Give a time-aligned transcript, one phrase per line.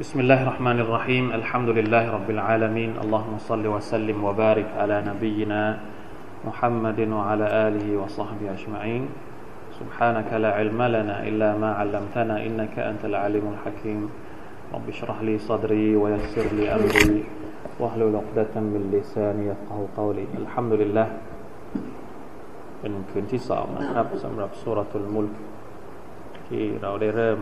[0.00, 5.62] بسم الله الرحمن الرحيم الحمد لله رب العالمين اللهم صل وسلم وبارك على نبينا
[6.44, 9.02] محمد وعلى آله وصحبه أجمعين
[9.80, 14.00] سبحانك لا علم لنا إلا ما علمتنا إنك أنت العليم الحكيم
[14.74, 17.24] رب اشرح لي صدري ويسر لي أمري
[17.80, 21.08] واحلل عقدة من لساني يفقه قولي الحمد لله
[22.80, 25.36] เป็นคืนที่สองนะครับสำหรับสุรทุลมุลก
[26.46, 27.38] ที่เราได้เริ่ม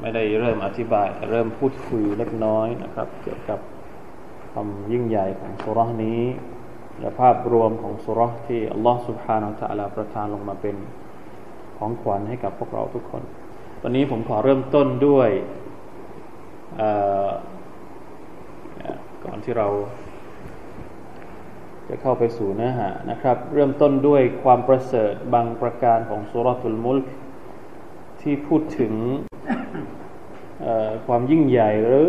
[0.00, 3.58] ไม่ได้เริ่มอธิบายแต่เริ่มพูดคุยเล็กน้อยนะครับ เกี่ยวกับ
[4.52, 6.22] ความยิ่งใหญ่ของสุรษนี้
[7.00, 10.76] และภาพรวมของสุรษที่อัลลอฮฺสุบฮานาอัลลอประทานลงมาเป็น
[11.76, 13.22] ของขวัญให้กับพวกเราทุกคน
[13.82, 15.30] วันนี้ผมขอเริ่มต้นด้วย
[19.24, 19.68] ก่อนที่เรา
[21.88, 27.04] จะเข้าไปสู่เนื้อหานะครับ เริ่มต้นด้วยความประเสริฐบางประการของสุรทุลมุลก
[28.22, 28.92] ที่พูดถึง
[31.06, 32.08] ความยิ่งใหญ่หรือ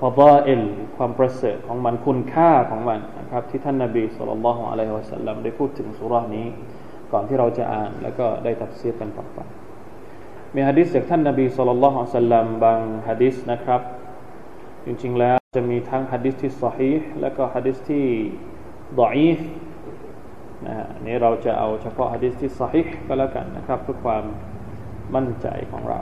[0.00, 0.62] ฟาดาเอล
[0.96, 6.46] ความประเสริฐของมันคุณค่าของมันนะครับที่ท่านนาบีสุลต่านละฮ์อะลัยฮิวะสัลลัมได้พูดถึงสุรานี้
[7.12, 9.38] ก่อนที่เราจะอ่านแล้วก็ได้ตัดเสียกันต่อไป
[10.54, 13.80] มีฮะดิษจากท่านนาบีสุลต่านละฮ์อะสัลลัมบางฮะดิษนะครับ
[14.84, 18.04] จริงๆแล้วจะมีทั้งฮะดิษที่สฮีและก็ฮะดิษที่
[19.00, 19.38] ดออีฟ
[20.65, 24.23] นะฮะนี้เราจะเอาเฉพาะฮะดิษที่สฮีก็แล้วกันนะครับเพื่อความ
[25.15, 25.99] มั่นใจของเรา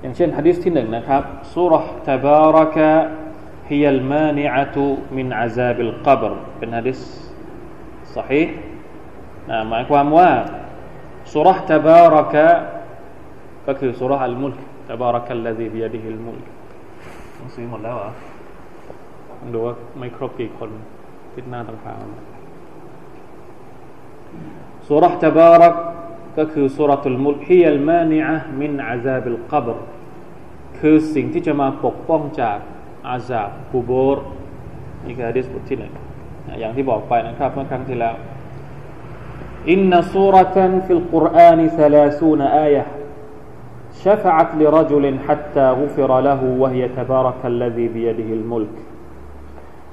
[0.00, 1.22] อย่างเช่นฮะดิษที่หนึ่งนะครับ
[1.54, 2.90] สุรห์ตบารักะ
[3.72, 4.76] هي المانعة
[5.16, 7.00] من عذاب القبر เป็นฮะดิษ
[8.16, 8.48] صحيح
[9.50, 10.28] นะหมายความว่า
[11.32, 12.48] สุรห์ตบารักะ
[13.66, 16.46] ก็คือสุรห์อัลมุลกตบารักะ الذي بيده الملك
[17.36, 18.10] ต้องซื้อหมดแล้วเหรอ
[19.54, 20.70] ดูว่าไม่ครบกี่คน
[21.34, 22.29] ทิศหน้าต่างๆ
[24.88, 25.74] สุรห์ตบารัก
[26.38, 29.76] ก็คือสุรทูลมุลฮิยัลมานิอะมินอาซาบิลกับร
[30.78, 32.58] คือสิ่งที่จะมาปกป้องจาก
[33.08, 34.18] อาซาบกูโบร
[35.04, 35.92] นี่คือฮะดิษบทที่หนึ่ง
[36.60, 38.14] อย่างที่บอกไปนะครับเมื่อครั้งที่แล้ว
[39.70, 41.60] อินนสุรตันฟิลกุรอาน
[42.10, 42.84] 30 آية
[44.04, 48.76] شفعت لرجل حتى غفر له وهي تبارك الذي بيده الملك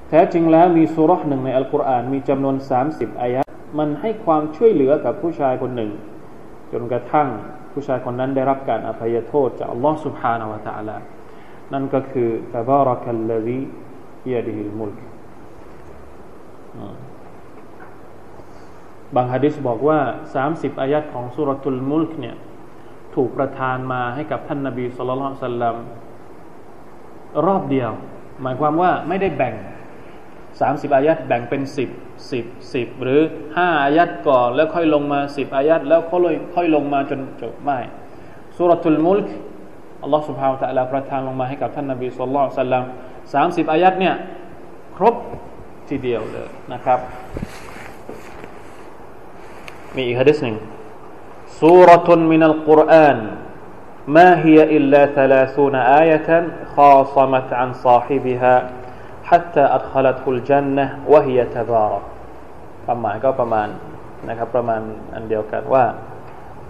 [0.10, 2.56] แท้จริงแล้วมีสุรหนึ่งในอัลกุรอานมีจำนวน
[2.90, 3.44] 30อายะ
[3.78, 5.92] มันให้ความช่วยเหลือกับผู้ชายคนหนึ่ง
[6.72, 7.28] จนกระทั่ง
[7.72, 10.98] ผู้ชายคนนั้นได้รับการอภัยโทษจากอัลลอฮ์ سبحانه และ تعالى
[11.74, 13.60] นั่นก็คือตบารักัลลซี
[14.26, 15.00] ฮิยดิฮิลมุลก
[19.16, 20.00] บางฮะดิษบอกว่า
[20.40, 22.36] 30 อายัดของสุรทุลมุลกเนี่ย
[23.16, 25.76] ถูกประทานมาให้กับท่านนาบีสุลต่านสัลลัม
[27.46, 27.92] รอบเดียว
[28.42, 29.54] หมายความว่าไม่ได้แบ่ง
[30.62, 31.90] สามสิบอายัดแบ่งเป็นสิบ
[32.32, 33.22] สิบสิบหรือ
[33.58, 37.80] ห้าอายัดก่อนแล้วค่อยลงมาสิบอายัดแล้วค่อยค่อยลงมาจนจบไม่
[38.58, 39.28] สุรทุลมุลก
[40.04, 42.84] อัลลอฮฺสุบฮาวตะลาประทานลงมาให้กับท่านนบีสุลต่านสัลลัม
[43.34, 44.16] สามสิบอายัดเนี่ย
[44.96, 45.16] ครบ
[45.90, 47.00] ทีเดียวเลยนะครับ
[49.96, 50.58] มีอีกฮะดิษหนึ่ง
[51.62, 53.18] สุรทุนมินัลกุรอาน
[54.08, 56.30] ما هي إلا ثلاثون آية
[56.76, 58.70] خاصمت عن صاحبها
[59.29, 61.73] حت ่ตาอัลคลัตุลจันนะวะฮิยะตะร
[62.91, 63.69] อมาณก็ประมาณ
[64.29, 64.83] นะครับประมาณ
[65.15, 65.85] อันเดียวกันว่า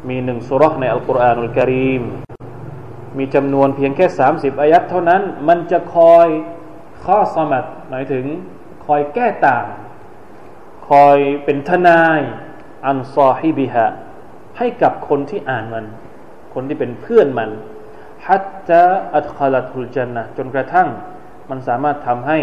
[0.08, 2.02] มีหนึ่งสุรษในอัลกุรอานอุลกิรีม
[3.18, 6.28] มีจำนวนเพียงแค่ 30 อายัดเท่านั้น มันจะคอย
[7.04, 8.24] ข้อสมัดหมายถึง
[8.86, 9.64] คอยแก้ต่าง
[10.88, 12.20] คอยเป็นทนาย
[12.86, 13.86] อันซอฮิบิฮะ
[14.58, 15.84] ให้กับคนที่อ่านมัน
[16.54, 17.50] คนที่เป็นเพื่อนมัน
[18.26, 18.82] ฮัตจะ
[19.16, 20.88] อัลคลัตุลจันนะจนกระทั่ง
[21.49, 22.37] มันสามารถทำให้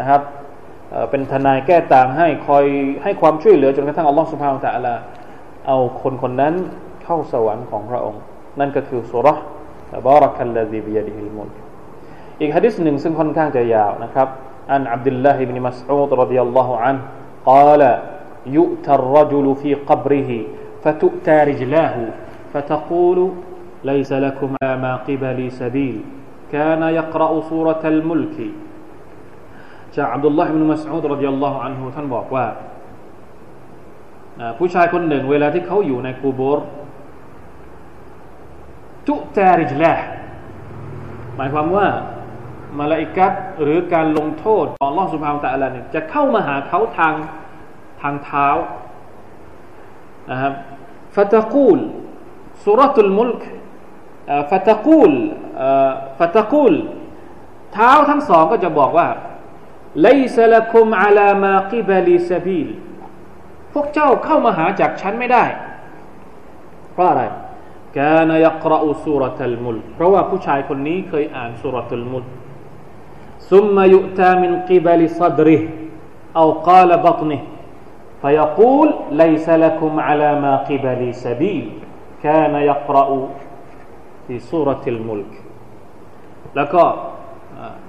[0.00, 0.20] นะครับ
[1.10, 2.64] เป็นทนายแก้ต่างให้คอย
[3.02, 4.94] ให้ความช่วยเหลือจนกระทั่งอัลลอฮฺสุบฮานตะอัลา
[5.66, 6.54] เอาคนคนนั้น
[7.04, 8.22] เข้าสวรรค์ของพระองค์
[8.60, 9.36] นั่นก็คือสุรษ
[9.92, 11.48] ตบารักัลลซีบิยดิฮิลมุล
[12.40, 14.28] อีกฮะดิษหนึ่งซึ่งค่อนข้างจะยาวนะครับ
[14.72, 16.96] อันอับดุลลาฮิบนิมัสอูดรดิยัลลอฮุอัน
[17.50, 17.82] قال
[18.46, 20.30] يؤتى الرجل في قبره
[20.82, 21.96] فتؤتى رجلاه
[22.52, 23.18] فتقول
[23.84, 25.96] ليس لكم ما قبلي سبيل
[26.54, 28.38] كان يقرأ سورة الملك
[29.96, 32.44] จากอับดุลลาฮิบนุมัสอูดรดิยัลลอฮุอันฮุท่านบอกว่า
[34.58, 36.58] ผู้ชายคนหนึ่ง เวลาที่เขาอยู่ในกูโบร
[39.06, 39.92] ตุตาริจละ
[41.36, 41.86] หมายความว่า
[42.78, 43.32] มาลาอิกัด
[43.62, 47.14] หรือการลงโทษของลอสุภาวตะอะไรเนี่ยจะเข้ามาหาเขาทาง
[48.00, 48.48] ทางเท้า
[50.30, 50.52] นะครับ
[51.14, 51.78] ฟะตะกูล
[52.64, 53.42] สุรตุลมุลก
[54.50, 55.12] ฟะตะกูล
[56.18, 56.74] ฟะตะกูล
[57.72, 59.08] เท้าทั้งสองก็จะบอกว่า
[60.06, 62.68] ليس لكم على ما قبل سبيل
[63.72, 65.44] พวกเจ้าเข้ามาหาจากฉันไม่ได้
[66.92, 67.22] เพราะอะไร
[67.98, 72.24] กานยักรอสุรตัลมุลเพราะว่าผู้ชายคนนี้เคยอ่านสุรตัลมุล
[73.50, 75.62] ثم يؤتى من قبل صدره
[76.40, 77.40] أو قال بطنه
[78.22, 78.88] فيقول
[79.22, 81.64] ليس لكم على ما قبلي سبيل
[82.24, 83.08] كان يقرأ
[84.27, 85.33] ที่สุรทิลมุลก
[86.55, 86.83] แล้วก็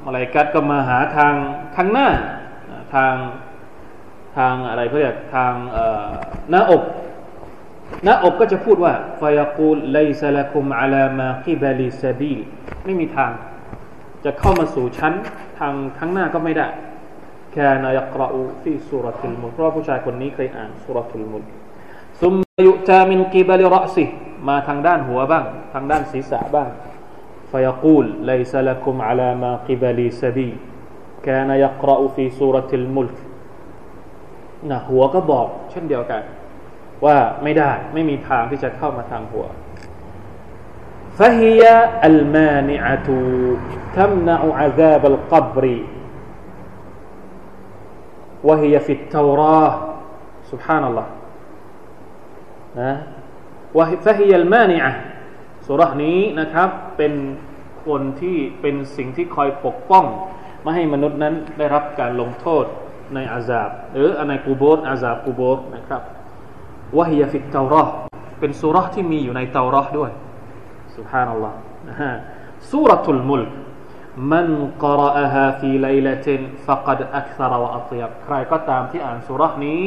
[0.05, 1.35] มลายกัดก็มาหาทาง
[1.77, 2.09] ทางหน้า
[2.95, 3.15] ทาง
[4.37, 5.53] ทางอะไรเขาเรียกทาง
[6.51, 6.83] หน้าอก
[8.05, 12.35] หน้าอกก็จะพูดว่าฟายกูลไลซาลคุมอาลามาคิบาลีซาบี
[12.85, 13.33] ไม่มีทาง
[14.25, 15.13] จะเข้ามาสู่ชั้น
[15.59, 16.69] ทางทางหน้าก็ไม่ได้
[17.53, 21.45] แค่นายกราอูฟีสุรทิลมุลเพราะผู้ชายคนนี้เคยอ่านสุรทิลมุล
[22.21, 22.35] ซุม
[22.67, 24.05] ยุตามินกิบาลีรอซี
[24.48, 26.70] มาทางด้านหัวบ้าง ทางด้านศีรษะบ้าง
[27.52, 30.56] فيقول ليس لكم على ما قبلي سبيل
[31.28, 33.18] كان يقرأ في سورة الملك
[34.70, 36.22] นะหัวก็บอกเช่นเดียวกัน
[37.06, 39.46] ว่าไม่ได้ไม่มีทางที่จะเข้ามาทางหัว
[41.20, 41.62] فهي
[42.10, 43.08] المانعة
[43.98, 45.66] تمنع عذاب القبر
[48.48, 49.72] وهي في التوراة
[50.52, 51.08] سبحان الله
[52.82, 52.94] นะ
[54.06, 54.92] فهي المانعة
[55.66, 57.14] สุรนี้นะครับเป็น
[57.86, 60.06] คนที่เป็นสิ่งที่คอยปกป้อง
[60.62, 62.66] ไม่ให้มนุษย์นั้นได้รับการลงโทษ
[63.16, 66.02] ในอาซาบหรือในกูโบสอาซาบกูโบสนะครับ
[66.98, 67.84] วะฮิยฟิตเตารอ
[68.40, 70.12] เป็นสุรที่มีอยู่ในเตารอด้วย
[70.96, 71.54] سبحان الله
[71.90, 72.12] นะฮะ
[72.72, 73.44] สุรทุลมุล
[74.32, 74.50] มัน
[74.84, 79.84] กรอะฮาฟีไลลตินฟะกัดอักษรวะอัตยับใครก็ตามที่อ่านสุรนี้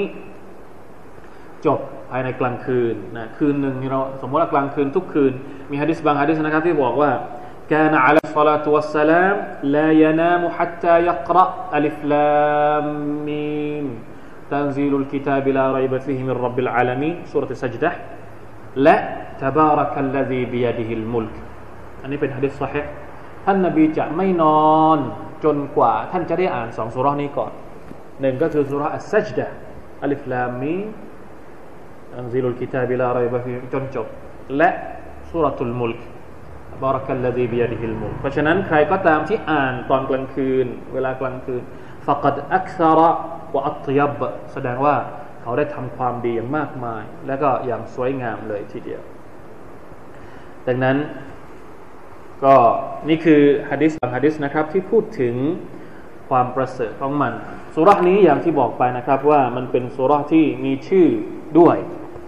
[1.67, 1.81] จบ
[2.11, 5.33] ภายในกลางคืนนะคืนหนึ่งเราสมมติว่ากลางคืนทุกคืน
[5.71, 7.11] มีฮะดิษบางฮะดิษนะครับที่บอกว่า
[7.73, 9.37] كان على الصلاة والسلام
[9.75, 11.47] لا ينام حتى يقرأ
[11.77, 12.87] ألف لام
[13.27, 13.87] ميم
[14.53, 17.91] تنزيل الكتاب لا ريب فيه من رب العالمين سورة السجدة
[18.87, 18.97] لا
[19.45, 21.37] تبارك الذي بيده الملك
[22.03, 22.85] อันนี้เป็นฮะดิษ صحيح
[23.45, 24.99] ท่านนบีจะไม่นอน
[25.45, 27.53] จนกว่าท่านจะได้อ่านสองสุรานี้ก่อน
[28.21, 29.47] หนึ่งก็คือสุราอัสซัจดะ
[30.03, 30.77] อัลิฟลามี
[32.20, 34.08] อันซิลุลกิตาบิลารอยบะฟีจนจบ
[34.58, 34.70] และ
[35.30, 36.02] สุรตุลมุลก
[36.82, 41.62] บารักัลลดีบิยดิฮิลมุลเพราะฉะนั้นใครก็ตามที่อ่านตอนกลางคืน เวลากลางคืน
[42.06, 43.10] ฟะกัดอักษระ
[43.56, 44.22] วะอัตยับ
[44.54, 44.96] แสดงว่า
[45.42, 49.02] เขาได้ทำความดีอย่างมากมาย และก็อย่างสวยงามเลยทีเดียว
[50.68, 50.98] ดังนั้น
[52.44, 52.56] ก็
[53.10, 55.36] นี่คือฮะดิษบางฮะดิษนะครับที่พูดถึง
[56.30, 57.34] ความประเสริฐของมัน
[57.74, 61.08] สุรานี้อย่างที่บอกไปนะครับว่ามันเป็นสุราที่มีชื่อ
[61.60, 61.78] ด้วย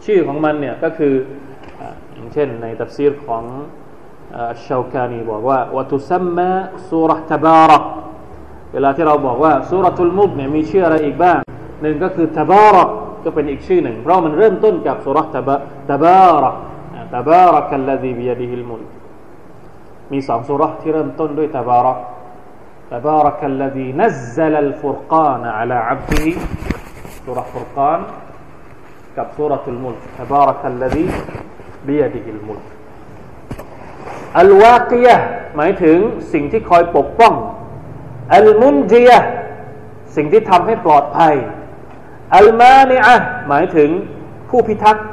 [0.04, 1.14] ชื่อของมันเนี่ยก็คือ
[2.14, 3.44] อย่างเช่นในตัฟซีรของ
[4.66, 6.50] ชาวกานีบอกว่าวัตุซัมมา
[6.88, 7.84] สุรตบารัก
[8.72, 11.38] เวลาที่เราบอกว่าสุรทุลมุกเนี่ยมีชื่ออะไรอีกบ้าง
[11.82, 12.88] หนึ่งก็คือตบารัก
[13.24, 15.56] ก็เป็นอีกชื่อหนึ่งเพราะมันเริ่มต้นกับสุรตบา
[15.90, 16.56] ตบารัก
[17.14, 18.82] ตบารักัลลดีบิยดิฮิลมุล
[20.12, 21.98] มีสองสุรที่เริ่มต้นด้วยตบารัก
[22.90, 26.26] تبارك الذي نزل الفرقان على عبده
[27.26, 28.00] سورة فرقان
[29.17, 31.05] กับสุรทูลมุลตบาระคัลลดี
[31.87, 32.59] บียดิฮิลมุล
[34.39, 35.15] อัลวากียะ
[35.55, 35.97] หมายถึง
[36.33, 37.33] สิ่งที่คอยปกป้อง
[38.35, 39.19] อัลมุนจียะ
[40.15, 41.33] สิ่งที่ทำให้ปลอดภัย
[42.35, 43.09] อัลมาเนีย
[43.49, 43.89] หมายถึง
[44.49, 45.05] ผู้พิทักษ์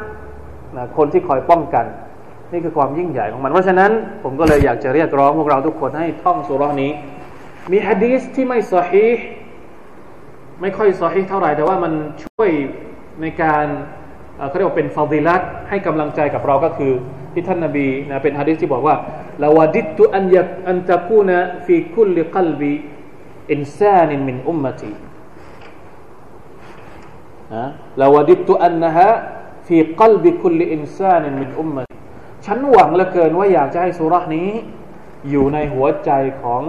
[0.77, 1.87] นะคนที่คอยป้องกัน
[2.53, 3.91] นี่คือความยิ่งใหญ่ของมัน เพราะฉะนั้น
[4.23, 6.93] ผมก็เลยอยากจะเรียกร้องพวกเราทุกคนให้ท่องสุรานี้
[7.71, 9.07] มีฮะดีสที่ไม่สอฮี
[10.61, 11.93] ไม่ค่อยสอฮีเท่าไหร่แต่ว่ามัน
[12.25, 12.51] ช่วย
[13.21, 13.67] ในการ
[14.49, 16.93] เขาเรียกว่าเป็นฟาดิลัตให้กำลังใจกับเราก็คือ
[17.33, 18.97] ที่ท่านนาบีนะเป็นฮะดีษที่บอกว่า
[19.45, 22.73] ลาวดิตุอันยักอันตะกูนะฟีคุลลิกลบี
[23.53, 24.93] إنسان من أمتي
[27.55, 27.65] นะ
[28.03, 31.95] لوددت أنها في قلب كل إنسان من أمتي
[32.47, 34.49] ฉันหวังเหลือเกินว่าอยากจะให้สุรานี้
[35.31, 36.11] อยู่ในหัวใจ
[36.43, 36.63] ของ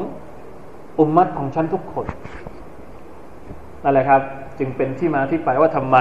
[0.99, 2.05] อุมมัตของฉันทุกคน
[3.83, 4.21] นั่นแหละครับ
[4.59, 5.97] จึงเป็นที่มาที่ไปว่าทำไม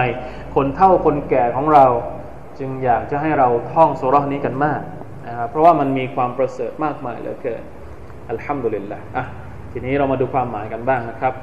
[0.54, 1.86] คนเฒ่าคนแก่ของเรา
[2.58, 4.80] จึงอยากจะให้เราท่องสุรานี้กันมาก
[5.26, 7.62] นะครับเพราะว่ามันมีความประเสริฐมากมายเหลือเกิน
[8.28, 9.24] อัลฮัมดุลิลละอะ
[9.72, 11.34] ทีนี้เรามาดูความหมายกันบ้างนะครับ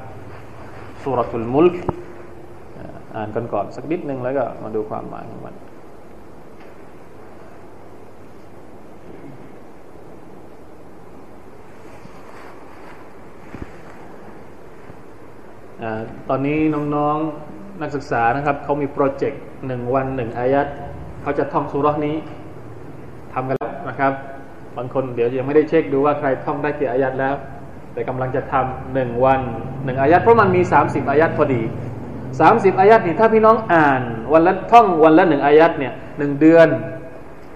[1.02, 1.74] สุรทุลมุลก
[3.14, 5.54] อ่านกันก่อนสักนิดนึงแล้วก็มาดูความหมายของมัน
[16.28, 16.58] ตอนนี้
[16.94, 20.66] น้องๆนักศึกษานะครับเขามีโปรเจกต์หนึ่งวันหนึ่งอายัด
[21.22, 22.16] เขาจะท่องสุรนี้
[23.32, 24.12] ทำกันแล้วนะครับ
[24.76, 27.34] บางคนเดี๋ยวยังไม่ได้เช็คดูว่าใครท่องได้กี่อายัดแล้ว
[27.92, 29.40] แต่กำลังจะทำหนึ่งวัน
[29.84, 31.62] หนึ่งอายัดเพราะมันมีสามสิบอายัดพอดี
[32.40, 34.02] สามสิบอายัดนี่ถ้าพี่น้องอ่าน
[34.32, 36.68] วันละท่องวันละหนึ่งอายัดเนี่ยหนึ่งเดือน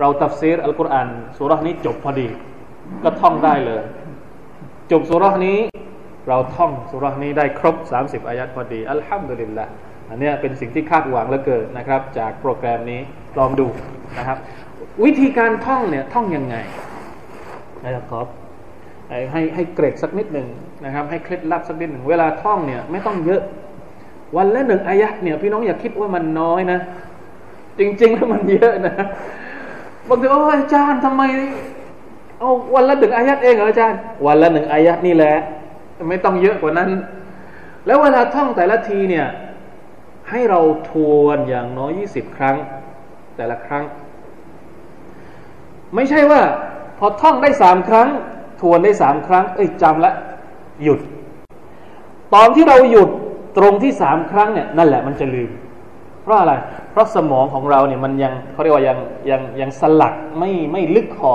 [0.00, 2.28] เราตัฟซีรอัลกุรอานสุรานี้จบพอดี
[3.04, 3.82] ก็ท่องได้เลย
[4.92, 5.58] จบสุรานี้
[6.28, 9.66] เราท่องสุรานี้ได้ครบ 30 อายัดพอดี อัลฮัมดุลิลละ
[10.10, 13.00] อันนี้เป็นสิ่งที่คาดหวังเหลือเกินนะครับ จากโปรแกรมนี้
[13.38, 13.66] ลองดู
[14.18, 14.38] นะครับ
[15.04, 16.56] วิธีการท่องเนี่ยท่องยังไง
[17.84, 18.26] นะครับ
[19.08, 19.18] ให้
[19.54, 20.48] ให้เกรดสักนิดหนึ่ง
[20.84, 23.42] นะครับ ให้เคล็ดลับสักนิดหนึ่งเวลาท่องเนี่ยไม่ต้องเยอะ
[24.36, 26.78] วันละหนึ่งอายะเนี่ยพี่น้องอย่าคิดว่ามันน้อยนะ
[27.78, 28.94] จริงๆแล้วมันเยอะนะ
[30.08, 31.22] บางทีโอ้อาจารย์ทำไม
[32.38, 35.34] เอาวันละหนึ่งอายัดเองเหรออาจารย์ วันละหนึ่งอายัดนี่แหละ
[36.08, 36.90] ไม่ต้องเยอะกว่านั้น
[37.86, 39.26] แล้วเวลาท่องแต่ละทีเนี่ย
[40.30, 42.56] ให้เราทวนอย่างน้อยยี่สิบครั้ง
[43.36, 43.84] แต่ละครั้ง
[45.94, 46.40] ไม่ใช่ว่า
[46.98, 48.08] พอท่องได้สามครั้ง
[48.60, 50.14] ทวนได้สามครั้ง เอ้ยจำล้ว
[50.84, 51.00] หยุด
[52.34, 53.08] ตอนที่เราหยุด
[53.58, 55.50] ตรงที่สามครั้งเนี่ยนั่นแหละมันจะลืม
[56.22, 56.52] เพราะอะไร
[56.90, 58.98] เพราะสมองของเราเนี่ยมันยังเขาเรียกว่ายัง
[59.30, 61.34] ยังยังสลักไม่ไม่ลึกคอ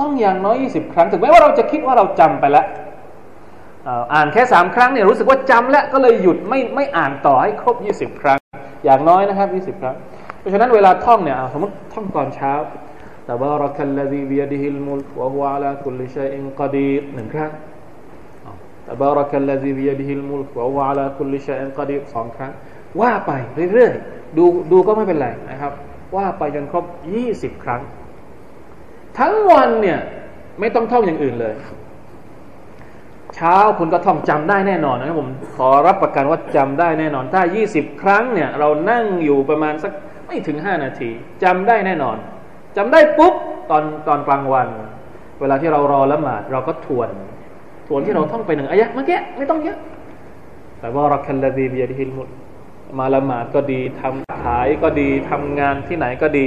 [0.00, 2.66] ต้องอย่างน้อยยี่สิบครั้ง ถึงแม้ว่าเราจะคิดว่าเราจำไปแล้ว
[4.13, 8.39] อ่านแค่สามครั้งเนี่ยรู้สึกว่าจำแล้วก็เลยหยุดไม่ไม่อ่านต่อให้ครบยี่สิบครั้ง
[8.85, 9.95] อย่างน้อยนะครับยี่สิบครั้ง
[10.39, 12.53] เพราะฉะนั้นเวลาท่องเนี่ยสมมติท่องตอนเช้า
[13.31, 17.51] تبارك الذي بيده الملك وهو على كل شيء قدير หนึ่งครั้ง
[18.89, 22.51] تبارك الذي بيده الملك وهو على كل شيء قدير สองครั้ง
[23.01, 23.31] ว่าไป
[23.73, 25.73] เรื่อยๆดูดูก็ไม่เป็นไรนะครับ
[26.15, 26.85] ว่าไปจนครบ
[27.15, 27.81] ยี่สิบครั้ง
[29.19, 29.99] ทั้งวันเนี่ย
[30.59, 31.65] ไม่ต้องท่องอย่างอื่นเลย เ
[33.40, 39.92] ช้าคุณก็ท่องจำได้แน่นอนนะครับผมขอรับประกันว่าจำได้แน่นอน ถ้ายี่สิบครั้งเนี่ยเรานั่งอยู่ประมาณสัก
[40.26, 41.10] ไม่ถึงห้านาที
[41.44, 42.16] จำได้แน่นอน
[42.76, 43.34] จำได้ปุ๊บ
[43.70, 44.68] ตอนตอนกลางวัน
[45.40, 47.10] เวลาที่เรารอละหมาดเราก็ทวน
[47.88, 49.78] ทวนที่เราท่องไปหนึ่งอายะเมื่อกี้ไม่ต้องเยอะ
[50.80, 52.28] แต่ว่ารักคัลลาดีบียดิฮิลมุด
[52.98, 56.46] มาละหมาดก็ดีทำขายก็ดีทำงานที่ไหนก็ดี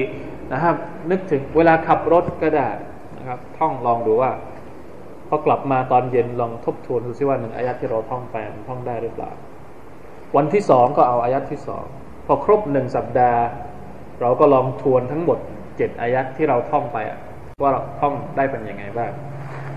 [0.54, 0.76] นะครับ
[1.12, 2.70] นึกถึงเวลาขับรถก็ได้
[3.18, 4.32] นะครับ ท่องลองดูว่า
[5.36, 8.36] พอกลับมาตอนเย็นลองทบทวนดูซิว่าหนึ่งอายัดที่เราท่องไป
[8.70, 9.32] ท่องได้หรือเปล่า
[10.36, 11.86] วันที่สองก็เอาอายัดที่สอง
[12.26, 13.42] พอครบหนึ่งสัปดาห์
[14.22, 15.38] เราก็ลองทวนทั้งหมด
[15.78, 16.98] เจ็ดอายัดที่เราท่องไป
[17.64, 19.12] ว่าเราท่องได้เป็นยังไงบ้าง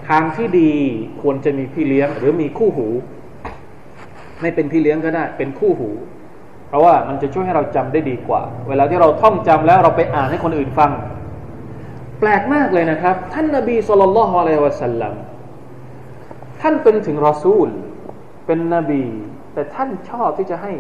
[0.08, 0.72] ทางที่ดี
[1.22, 2.88] ควรจะมีพี่เลี้ยง หรือมีคู่หู
[4.40, 5.90] ไม่เป็นพี่เลี้ยงก็ได้ เป็นคู่หู
[6.68, 10.90] เพราะว่ามันจะช่วยให้เราจำได้ดีกว่า เวลาที่เราท่องจำแล้วเราไปอ่านให้คนอื่นฟัง
[12.20, 15.14] แปลกมากเลยนะครับ ท่านนาบีสุลต่านละฮ์อะลัยฮิวะสัลลัม
[16.68, 17.68] ท่านเป็นถึงรอซูล
[18.46, 19.04] เป็นนบี
[19.54, 20.72] แต่ท่านชอบที่จะให้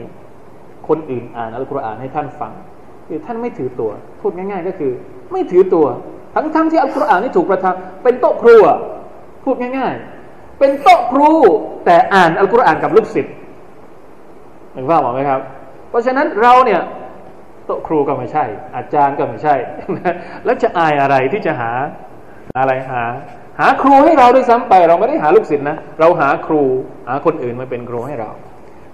[0.88, 2.52] คนอื่นอ่านอัลกุรอานให้ท่านฟัง
[3.06, 3.90] คือท่านไม่ถือตัว
[4.20, 4.92] พูดง่าย ๆ ก็คือ
[5.32, 5.86] ไม่ถือตัว
[6.34, 8.56] ทั้งๆทที่อัลกุรอานนี่ถูกประทานเป็นโต๊ะครู
[9.44, 9.94] พูดง่าย
[10.26, 11.30] ๆ เป็นโต๊ะครู
[11.84, 13.34] แต่อ่านอัลกุรอานกับลูกศิษย์
[14.72, 15.40] เห็นภาพไหมครับ
[15.88, 16.80] เพราะฉะนั้นเราเนี่ย
[17.66, 18.44] โต๊ะครูก็ไม่ใช่
[18.76, 19.54] อาจารย์ก็ไม่ใช่
[20.44, 21.70] แล้วจะอายอะไรที่จะหา
[22.58, 23.02] อะไรหา
[23.60, 26.62] หาครูให้เราด้วยซ้ำไป เราไม่ได้หาลูกศิษย์นะเราหาครู
[27.08, 28.30] หาคนอื่นมาเป็นครูให้เรา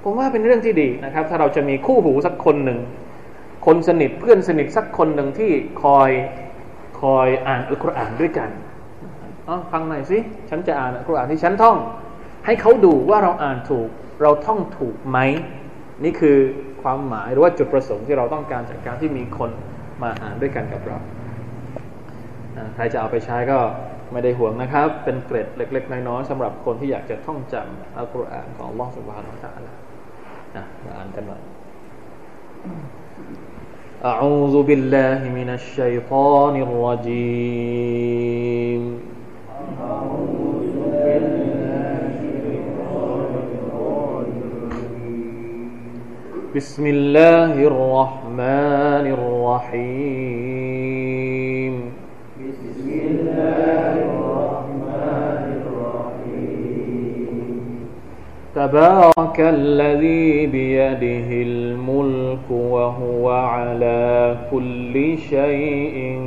[0.02, 2.78] ผมว่าเป็นเรื่องที่ดีนะครับ ถ้าเราจะมีคู่หูสักคนหนึ่ง
[3.66, 5.50] คนสนิทเพื่อนสนิทสักคนหนึ่งที่
[5.82, 6.10] คอย
[7.02, 8.48] คอยอ่านอัลกุรอานด้วยกัน
[9.48, 10.18] อ๋อฟังหน่อยสิ
[10.50, 11.76] ฉันจะอ่านอัลกุรอานที่ฉันท่อง
[12.46, 13.88] ให้เขาดูว่าเราอ่านถูก
[14.22, 15.18] เราท่องถูกไหม
[16.04, 16.36] นี่คือ
[16.82, 19.50] ความหมายหรือว่าจุดประสงค์ที่เราต้องการจากการที่มีคน
[20.02, 20.98] มาอ่านด้วยกันกับเรา
[22.74, 23.58] ใครจะเอาไปใช้ก็
[24.11, 29.77] ไม่ได้ห่วงนะครับ เป็นเกร็ดเล็ก ๆ น้อยๆสำหรับคนที่อยากจะท่องจำอัลกุรอานของลอสุบฮานาอัลลอฮฺ
[30.55, 31.41] นะมาอ่านกันหน่อย
[34.05, 37.87] أعوذ بالله من الشيطان الرجيم
[46.55, 51.00] بسم الله الرحمن الرحيم
[58.54, 66.20] تبارك الذي بيده الملك وهو على كل شيء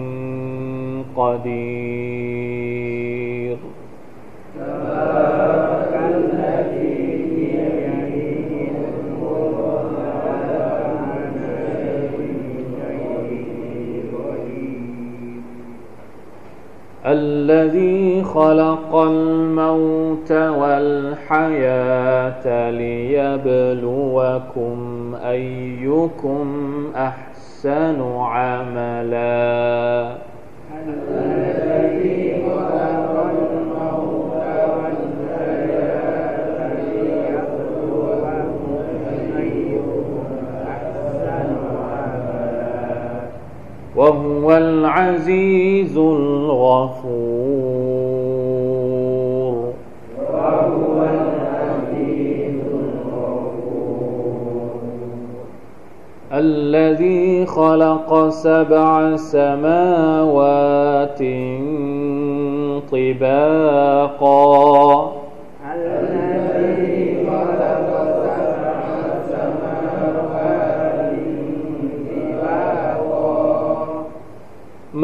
[1.16, 2.25] قدير.
[17.06, 20.32] الذي خلق الموت
[21.32, 21.66] والحياة
[22.72, 23.96] ليبلوكم
[25.26, 26.48] أيكم
[26.96, 30.16] أحسن عملا.
[44.46, 46.96] وهو العزيز الغفور
[50.34, 54.70] وهو العزيز الغفور.
[56.34, 61.20] الذي خلق سبع سماوات
[62.92, 65.12] طباقا.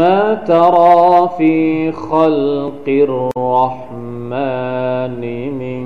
[0.02, 2.88] ما ترى في خلق
[3.38, 4.32] الرحمن
[5.62, 5.86] من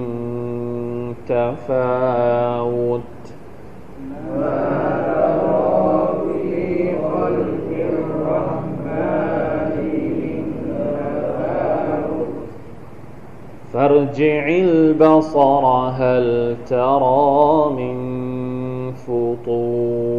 [1.27, 3.01] تفاوت؟
[13.73, 15.65] فارجع البصر
[15.99, 17.95] هل ترى من
[18.93, 20.14] فطور؟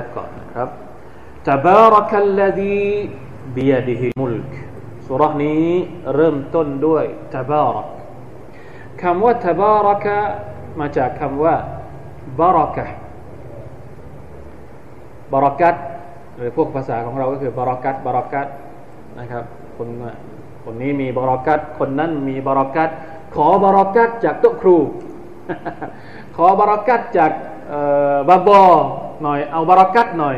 [0.00, 0.68] ัดก่อนนะครับ
[1.50, 3.10] تبارك الذي
[3.56, 4.52] بيده الملك
[5.06, 5.66] สุรานี้
[6.14, 7.86] เริ่มต้นด้วย تبارك
[9.02, 10.06] คำว่า تبارك
[10.80, 11.54] มาจากคำว่า
[12.40, 12.86] บารักะ
[15.32, 15.74] บารักัต
[16.36, 18.46] หรือพวกภาษาของเราก็คือบารักัตบารักัต
[19.18, 19.44] นะครับ
[19.76, 19.88] คน
[20.64, 22.90] คนนี้มีบารักัตคนนั้นมีบารักัต
[23.34, 24.76] ขอบารักัตจากโต๊ะครู
[26.36, 27.32] ขอบารักัตจาก
[28.28, 28.62] บาบอ
[29.23, 30.37] หน่อย เอาบารักัตหน่อย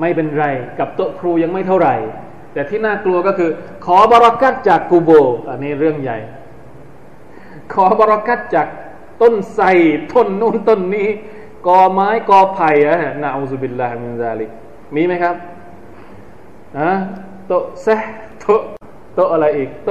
[0.00, 0.46] ไม่เป็นไร
[0.78, 1.94] กับโต๊ะครูยังไม่เท่าไหร่
[2.52, 3.50] แต่ที่น่ากลัวก็คือ
[3.84, 5.10] ขอบารักัตจากกูโบ
[5.48, 6.18] อันนี้เรื่องใหญ่
[7.72, 8.66] ขอบารักัตจาก
[9.22, 9.66] ต้นไทร
[10.12, 11.08] ต้นนู้นต้นนี้
[11.66, 14.50] กอไม้กอไผ่อะ نعوذ بالله من ذلك
[14.94, 15.34] มีไหมครับ
[16.78, 16.90] อะ
[17.46, 17.86] โตเซ
[18.40, 18.44] โต
[19.14, 19.90] โตอะไรอีก โต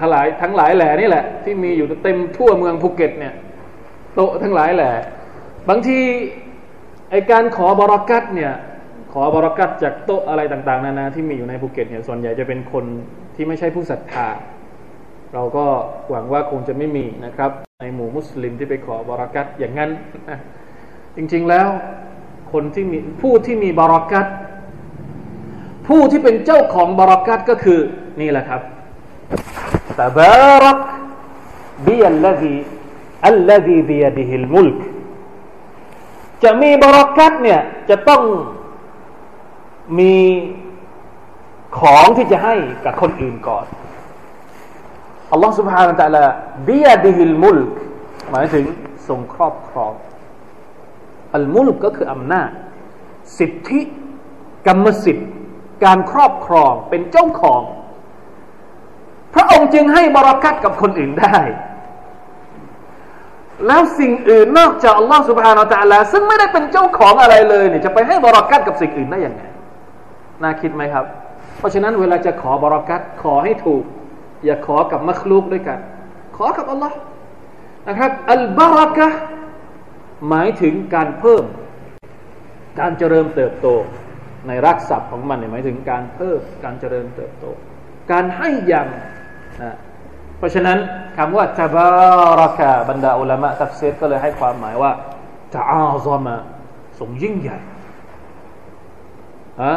[0.00, 3.34] ทั้งหลายทั้งหลายแหล่นี่แหละ ที่มีอยู่เต็มทั่วเมืองภูเก็ตเนี่ย
[4.14, 4.90] โตทั้งหลายแหล่
[5.68, 5.98] บางที
[7.12, 8.52] ไอการขอบรากัตเนี่ย
[9.12, 12.84] ขอบรากัตจากโต๊ะอะไรต่าง ๆ นานาที่มีอยู่ในภูเก็ตเนี่ยส่วนใหญ่จะเป็นคน
[13.34, 14.28] ที่ไม่ใช่ผู้ศรัทธา
[15.34, 15.66] เราก็
[16.10, 19.90] หวังว่าคงจะไม่มีนะครับ ในหมู่มุสลิมที่ไปขอบรักัตอย่างนั้น
[21.16, 21.68] จริงๆแล้ว
[22.52, 24.26] คนที่มีผู้ที่มีบรักัต
[25.88, 27.80] ผู้ที่เป็นเจ้าของบรักัตก็คือ
[28.20, 28.60] นี่แหละครับ
[30.00, 30.32] ตบา
[30.64, 30.78] รัก
[31.86, 32.54] บีอัลลซี
[33.26, 34.91] อัลลซีบียดิฮิลมุลก
[36.43, 38.21] จะมีบารักัตเนี่ยจะต้อง
[39.99, 40.15] มี
[41.79, 43.65] ของที่จะให้กับคนอื่นก่อน
[45.31, 46.23] อัลลอฮ์ سبحانه และ تعالى
[46.67, 47.69] บียดิฮิลมุลก
[48.31, 48.63] หมายถึง
[49.07, 49.93] ทรงครอบครอง
[51.35, 52.49] อัลมุลกก็คืออำนาจ
[53.37, 53.81] สิทธิ
[54.67, 55.29] กรรมสิทธิ์
[55.83, 57.61] การครอบครองเป็นเจ้าของ
[59.33, 61.37] พระองค์จึงให้บรารักัตกับคนอื่นได้
[63.66, 69.42] แล้วสิ่งอื่นนอกจากอัลลอฮ์สุบฮานาตะลาซึ่งไม่ได้เป็นเจ้าของอะไรเลยเนี่ยจะไปให้บรอกัตกับสิ่งอื่นได้อย่างไง
[70.42, 71.04] น่าคิดไหมครับ
[71.58, 73.82] เพราะฉะนั้นเวลาจะขอบรอกัตขอให้ถูก
[74.44, 75.78] อย่าขอกับมัคลูกด้วยกัน
[76.36, 76.96] ขอกับอัลลอฮ์
[77.88, 79.08] นะครับอัลบารักะ
[80.28, 81.44] หมายถึงการเพิ่ม
[82.80, 83.68] การเจริญเติบโต
[84.48, 87.44] ในรักษัพของมันเนี่ยหมายถึงการเพิ่มการเจริญเติบโต
[88.12, 88.88] การให้อย่าง
[89.62, 89.76] นะ
[90.42, 90.78] ราะฉะนั้น
[91.16, 91.88] คำว่าตบา
[92.40, 94.92] รักะบรรดาอุลามะตัฟซีรก็เลยให้ความหมายว่า
[95.56, 96.36] ตะอาซามะ
[96.98, 97.58] ทรงยิ่งใหญ่
[99.62, 99.74] อะ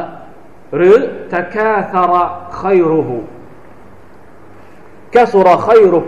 [0.76, 0.96] หรือ
[1.36, 2.24] ตะคาธระ
[2.62, 3.18] ขัยรุหู
[5.16, 6.00] กสุรขัยรุ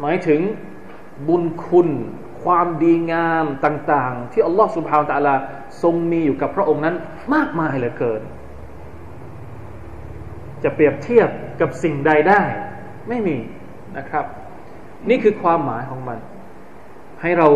[0.00, 0.40] หมายถึง
[1.28, 1.88] บุญคุณ
[2.42, 5.34] ความดีงามต่าง ๆ ที่อัลลอฮฺสุบฮาวตะลา
[5.82, 6.96] ทรงมีอยู่กับพระองค์นั้น
[7.34, 8.22] มากมายเหลือเกิน
[10.62, 11.28] จะเปรียบเทียบ
[11.60, 12.42] กับสิ่งใดได้
[13.08, 13.36] ไม่มี
[13.98, 14.24] นะครับ
[15.08, 16.18] นี่คือความหมายของมัน
[17.22, 17.48] ให้เรา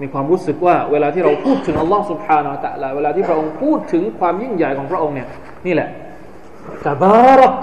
[0.00, 5.28] มีความรู้สึกว่า เวลาที่เราพูดถึงอัลลอฮฺสุบฮานาตะลาเวลาที่พระองค์พูดถึงความยิ่งใหญ่ของพระองค์เนี่ย
[5.66, 5.88] นี่แหละ
[6.86, 7.56] ตบารัก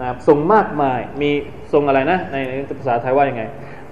[0.00, 1.30] นะทรงมากมายมี
[1.72, 2.36] ทรงอะไรนะใน
[2.80, 3.42] ภาษาไทยว่ายังไง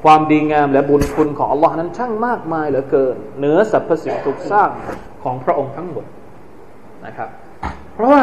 [0.05, 4.71] ความดีงามและบุญคุณของอัลลอฮ์นั้นช่างมากมายเหลือเกินเหนือสรรพสิ่งทุกสร้าง
[5.23, 6.05] ของพระองค์ทั้งหมด
[7.07, 7.29] นะครับ
[7.95, 8.23] เพราะว่า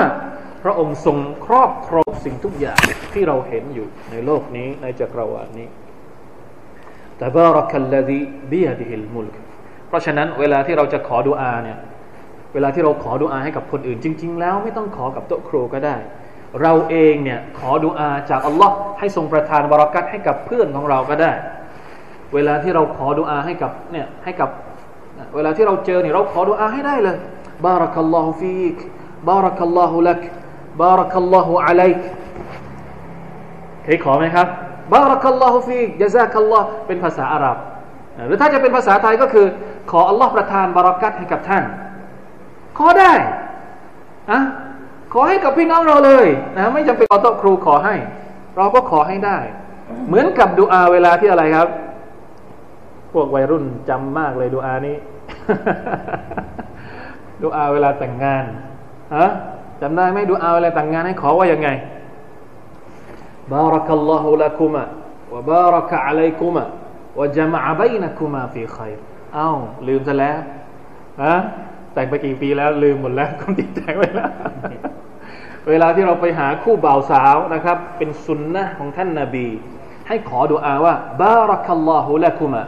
[0.64, 2.82] พระองค์ทรงครอบครองสิ่งทุกอย่าง
[3.14, 5.68] ที่เราเห็นอยู่ในโลกนี้ในจักรวาลนี้
[7.18, 8.20] แต่บารักัลลดี
[8.52, 9.36] บียดิฮิลมุลก
[9.88, 11.78] เพราะฉะนั้นเวลาที่เราจะขอดุอาเนี่ย
[12.54, 15.96] เวลาที่เราขอดุอาให้กับคนอื่น จริง ๆ แล้วไม่ต้องขอกับโต๊ะครูก็ได้
[16.62, 21.32] เราเองเนี่ยขอดุอาจากอัลลอฮ์ให้ทรงประทานบารักัตให้กับเพื่อนของเราก็ได้
[22.34, 24.50] เวลาที่เราขอดุอาให้กับเนี่ยให้กับ
[25.36, 27.18] เวลาที่เราเจอเนี่ยเราขอดุอาให้ได้เลย
[27.66, 28.78] บารักัลลอฮุฟีก
[29.30, 30.22] บารักัลลอฮุลัก
[30.80, 31.98] บารักัลลอฮุอะลัยก
[33.84, 34.48] เคยขอไหมครับ
[34.94, 37.58] บารักัลลอฮุฟีกยะซากัลลอฮ์เป็นภาษาอาหรับ
[38.28, 39.46] หรือถ้าจะเป็นภาษาไทยก็คือ
[39.92, 41.64] ขออัลลอฮ์ประทานบารักัตให้กับท่าน
[42.78, 43.14] ขอได้
[44.32, 44.40] อะ
[45.14, 47.96] ขอให้กับพี่น้องเราเลยนะไม่จำเป็นเอาโต๊ะครูขอให้
[48.58, 49.38] เราก็ขอให้ได้
[50.08, 51.68] เหมือนกับดูอาเวลาที่อะไรครับ
[53.14, 54.98] พวกวัยรุ่นจำมากเลยดูอานี้
[57.44, 58.44] ดูอาเวลาแต่งงาน
[59.16, 59.28] ฮะ
[59.82, 61.70] จำได้ไหมดูอาเวลาแต่งงานให้ขอว่ายังไง
[63.54, 64.84] บารักัลลอฮุละกุมะ
[65.34, 66.64] วะบารักะอะลัยกุมะ
[67.20, 68.92] วะจมะบัยนะกุมะฟีขัย
[69.34, 69.50] เอ้า
[69.88, 70.40] ลืมซะแล้ว
[71.24, 71.36] ฮะ
[71.94, 74.30] แต่งไปกี่ปีแล้วลืมหมดแล้วคนติดแต่งไว้แล้ว
[75.70, 79.48] เวลาที่เราไปหาคู่บ่าวสาวนะครับ เป็นสุนนะของท่านนาบี
[80.08, 82.62] ให้ขอดุอาว่าบารักัลลอฮุละกุมะ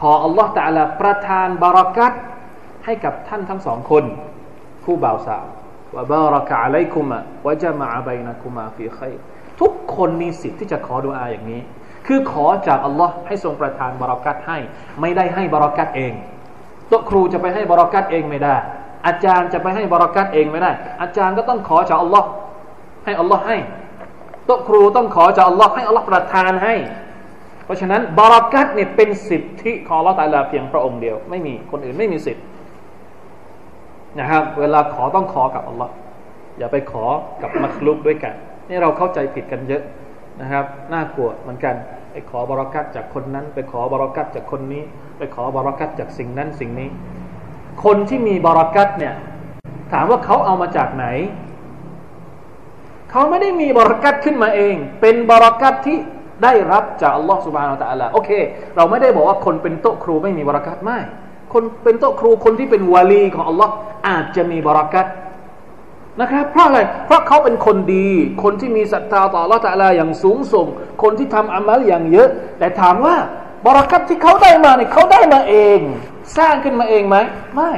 [0.00, 2.12] ขออัลลอฮ์ตะลาประทานบารักัต
[2.84, 4.04] ให้กับท่านทั้งสองคน
[4.84, 5.44] คู่บ่าวสาว
[5.94, 9.12] ว่าบารักะอะลัยกุมะวะจะมาบัยนะกุมาฟีขัย
[9.60, 11.60] ทุกคนมีสิทธิ์ที่จะขอดุอาอย่างนี้
[12.06, 14.58] คือขอจากอัลลอฮ์ให้ทรงประทานบารักัตให้
[15.00, 16.12] ไม่ได้ให้บารักัตเอง
[16.90, 18.56] ตัวครูจะไปให้บารักัตเองไม่ได้
[19.06, 20.70] อาจารย์จะไปให้บารักัตเองไม่ได้
[21.02, 22.28] อาจารย์ก็ต้องขอจากอัลลอฮ์
[23.04, 23.58] ให้อัลลอฮ์ให้
[24.48, 26.74] ตัวครูต้องขอจากอัลลอฮ์ให้อัลลอฮ์ประทานให้
[27.64, 32.44] เพราะฉะนั้นบารักัตเนี่ยเป็นสิทธิของลอตาลาเพียงพระองค์เดียว ไม่มีคนอื่นไม่มีสิทธิ์
[34.18, 35.92] นะครับ เวลาขอต้องขอกับอัลลอฮ์
[36.58, 37.04] อย่าไปขอ
[37.42, 38.34] กับมัคลุกด้วยกัน
[38.68, 39.82] นี่เราเข้าใจผิดกันเยอะ
[40.40, 41.74] นะครับ น่ากลัวเหมือนกัน
[42.12, 44.82] ไปขอบารักัตจากคนนั้น ไปขอบารักัตจากคนนี้
[45.18, 46.88] ไปขอบารักัตจากสิ่งนั้นสิ่งนี้
[47.84, 49.14] คนที่มีบารักัตเนี่ย
[49.92, 51.06] ถามว่าเขาเอามาจากไหน
[53.10, 55.98] เขาไม่ได้มีบารักัตขึ้นมาเอง เป็นบารักัตที่
[56.42, 58.30] ได้รับจากอัลลอฮ์สุบานอัลลอฮ์โอเค
[58.76, 60.98] เราไม่ได้บอกว่าคนเป็นโต๊ะครูไม่มีบรารักัตไม่
[61.53, 63.73] คนเป็นโต๊ะครูคนที่เป็นวาลีของอัลลอฮ์
[64.07, 65.07] อาจจะมีบรารักัต
[66.21, 68.09] นะครับ เพราะอะไร เพราะเขาเป็นคนดี
[68.43, 70.67] คนที่มีศรัทธาต่ออัลลอฮ์ตะลาอย่างสูงส่ง
[71.03, 73.15] คนที่ทำอามัลอย่างเยอะ แต่ถามว่า
[73.65, 75.79] บรารักัตที่เขาได้มาเนี่ยเขาได้มาเอง
[76.37, 77.17] สร้างขึ้นมาเองไหม
[77.55, 77.71] ไม่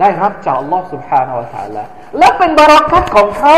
[0.00, 1.84] ได้รับจากอัลลอฮ์ سبحانه และ تعالى
[2.18, 3.56] และเป็นบารักัตของเขา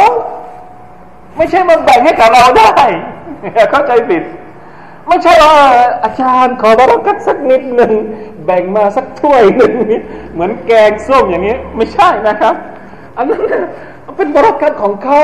[1.37, 2.73] ไม่ใช่มาแบ่งให้กับเราได้
[3.55, 4.23] อย่าเข้าใจผิด
[5.08, 5.56] ไม่ใช่ว่า
[6.04, 7.94] อาจารย์ขอบารักัตสักนิดหนึ่ง
[8.46, 9.74] แบ่งมาสักถ้วยหนึ่ง
[10.34, 12.56] เหมือนแกงส้มอย่างนี้ ไม่ใช่นะครับ
[13.18, 13.44] อันนั้น
[14.18, 15.20] เป็นบารักัตของเขา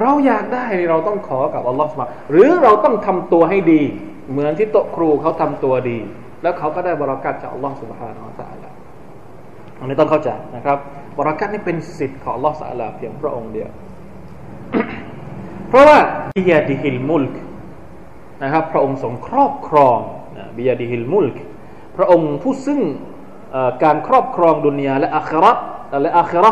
[0.00, 3.82] เราอยากได้เราต้องขอกับอัลลอฮฺมาหรือเราต้องทำตัวให้ดี
[4.30, 5.98] เหมือนที่โตครูเขาทำตัวดี
[6.42, 8.64] แล้วเขาก็ได้บารักัตจากอัลลอฮฺสุบฮานาอัลลอฮฺ
[9.80, 10.78] อันนี้ต้องเข้าใจนะครับ
[11.18, 13.70] บารักัตนี่เป็นสิทธิ์ของอัลลอฮฺสัลลาเพียงพระองค์เดียว
[15.68, 15.98] เพราะว่า
[16.36, 17.36] บิยาดิฮิลมุลก
[18.42, 19.98] นะครับ พระองค์ทรงครอบครอง
[20.56, 21.36] บิยาดิฮิลมุลก
[21.96, 22.80] พระองค์ผู้ซึ่ง
[23.84, 25.52] การครอบครองดุนยาและอาครา
[26.02, 26.50] และอาครา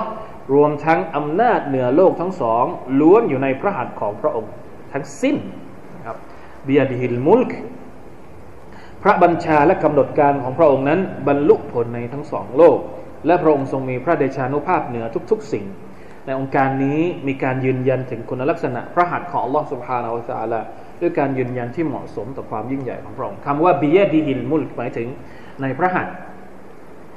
[0.54, 2.64] รวมทั้งอำนาจเหนือโลกทั้งสอง
[3.00, 4.52] ล้วนอยู่ในพระหัตถ์ของพระองค์
[4.92, 5.36] ทั้งสิ้น
[5.96, 6.16] นะครับ
[6.66, 7.52] บิยาดิฮิลมุลก
[9.02, 12.78] พระบัญชาและกำหนดการของพระองค์นั้น บรรลุผลในทั้งสองโลก
[13.26, 15.64] และพระองค์ทรงมีพระเดชานุภาพเหนือทุกๆ สิ่ง
[16.26, 20.66] ในองค์การนี้มีการยืนยันถึงคุณลักษณะพระหัตถ์ของอัลลอฮฺสุบฮานาอัลลอฮฺ
[21.02, 25.08] ด้วยการยืนยันที่เหมาะสมต่อความยิ่งใหญ่ของพระองค์คำว่าบียดีฮิลมุลหมายถึง
[25.62, 26.14] ในพระหัตถ์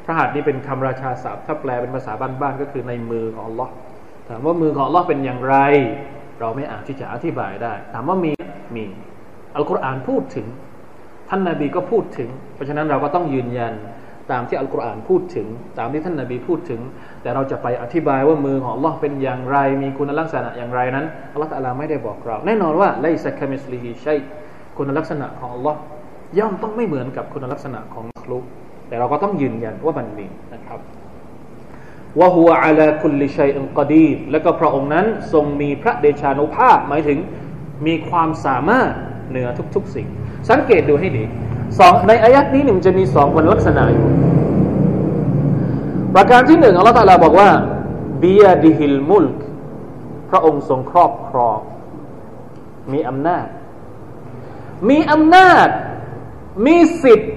[0.06, 3.69] พระหัตถ์นี่เป็นคำราชาศัพท์ถ้าแปลเป็นภาษาบ้านๆก็คือในมือของ Allah
[4.30, 5.56] ถามว่ามือของ Allah เป็นอย่างไร
[6.39, 8.32] เราไม่อาจที่จะอธิบายได้ ถามว่ามี
[8.76, 8.84] มี
[9.56, 10.48] อัลกุรอานพูดถึง
[11.30, 13.74] ท่านนาบีก็พูดถึง เพราะฉะนั้นเราก็ต้องยืนยัน
[14.32, 15.48] ตามที่อัลกุรอานพูดถึง
[15.80, 16.82] ตามที่ท่านนาบีพูดถึง
[17.26, 24.20] แต่เราจะไปอธิบายว่ามือของ Allah เป็นอย่างไร มีคุณลักษณะอย่างไรนั้นอัลลอฮฺตะลาไม่ได้บอกเรา แน่นอนว่าไลซักมิสลีฮิชัย
[24.78, 25.76] คุณลักษณะของ Allah
[26.40, 28.44] ย่อมต้องไม่เหมือนกับคุณลักษณะของมักลุก
[28.88, 30.80] แต่เราก็ต้องยืนยันว่ามันมีนะครับ
[32.20, 37.18] วะฮุวะอัลาคุลิชัยอันกอดีแล้วก็พระองค์นั้นทรงมีพระเดชานุภาพ หมายถึง
[37.88, 38.92] มีความสามารถ
[39.30, 40.08] เหนือทุกๆ สิ่ง
[40.50, 41.24] สังเกตดูให้ดี
[41.80, 44.08] สองในอายัดนี้หนึ่งจะมีสองวันลักษณะอยู่
[46.15, 47.49] ประการที่หนึ่งอัลลอฮฺตาลาบอกว่า
[48.23, 49.39] บียดิฮิลมุลก
[50.30, 51.60] พระองค์ทรงครอบครอง
[52.93, 53.47] มีอำนาจ
[54.89, 55.67] มีอำนาจ
[56.65, 57.32] มีสิทธิ์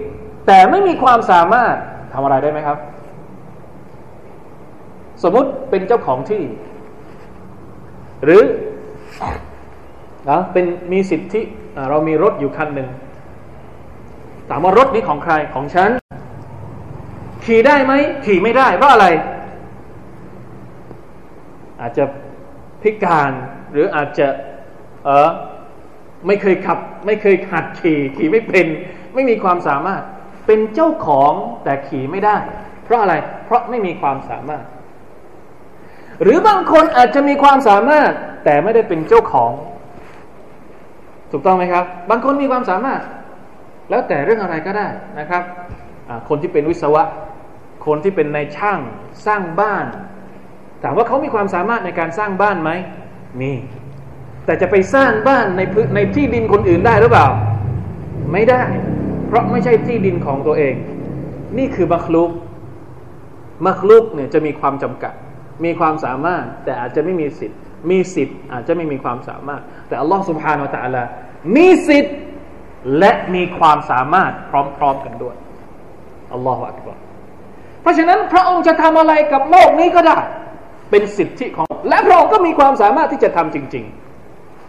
[0.46, 1.76] แต่ไม่มีความสามารถ
[2.12, 2.78] ทำอะไรได้ไหมครับ
[5.22, 6.42] สมมุติเป็นเจ้าของที่
[8.24, 8.42] หรือ
[10.30, 11.40] นะเป็นมีสิทธิ
[11.90, 12.88] เรามีรถอยู่คันหนึ่ง
[14.48, 15.90] ถามว่ารถนี้ของใครของฉัน
[17.48, 19.06] ขี่ได้ไหมขี่ไม่ได้เพราะอะไร
[21.80, 22.04] อาจจะ
[22.82, 23.32] พิการ
[23.72, 24.26] หรืออาจจะ
[25.04, 25.28] เออ
[26.26, 28.66] ไม่เคยขับ ไม่เคยหัดขี่ขี่ไม่เป็น
[29.14, 30.02] ไม่มีความสามารถ
[30.46, 31.32] เป็นเจ้าของ
[31.64, 32.36] แต่ขี่ไม่ได้
[32.84, 34.64] เพราะอะไร เพราะไม่มีความสามารถ
[36.22, 38.10] หรือบางคนอาจจะมีความสามารถ
[38.44, 39.52] แต่ไม่ได้เป็นเจ้าของ
[41.30, 43.00] ถูกต้องไหมครับ บางคนมีความสามารถ
[43.90, 45.42] แล้วแต่เรื่องอะไรก็ได้นะครับ
[46.28, 47.04] คนที่เป็นวิศวะ
[47.86, 48.80] คนที่เป็นนายช่าง
[49.26, 49.86] สร้างบ้าน
[50.82, 52.70] ถามว่าเขามีความสามารถในการสร้างบ้านไหม
[53.40, 53.52] มี
[54.44, 57.28] แต่จะไปสร้างบ้านในพื้นในที่ดินคนอื่นได้หรือเปล่า
[58.32, 58.62] ไม่ได้
[59.26, 60.74] เพราะไม่ใช่ที่ดินของตัวเอง
[61.58, 62.30] นี่คือมัคลุก
[63.66, 65.14] มัคลุกเนี่ยจะมีความจำกัด
[65.64, 67.58] มีความสามารถ แต่อาจจะไม่มีสิทธิ์
[67.90, 71.04] มีสิทธิ์อาจจะไม่มีความสามารถ แต่อัลลอฮ์สุบฮานาอัลลอ
[71.56, 72.16] มีสิทธิ์
[72.98, 75.36] และมีความสามารถพร้อมๆกันด้วย
[76.32, 76.98] อัลลอฮฺอักบาร
[77.87, 80.17] ราะฉะนั้นพระองค์จะทำอะไรกับโลกนี้ก็ได้
[80.91, 83.85] เป็นสิทธิของ และพระองค์ก็มีความสามารถที่จะทำจริง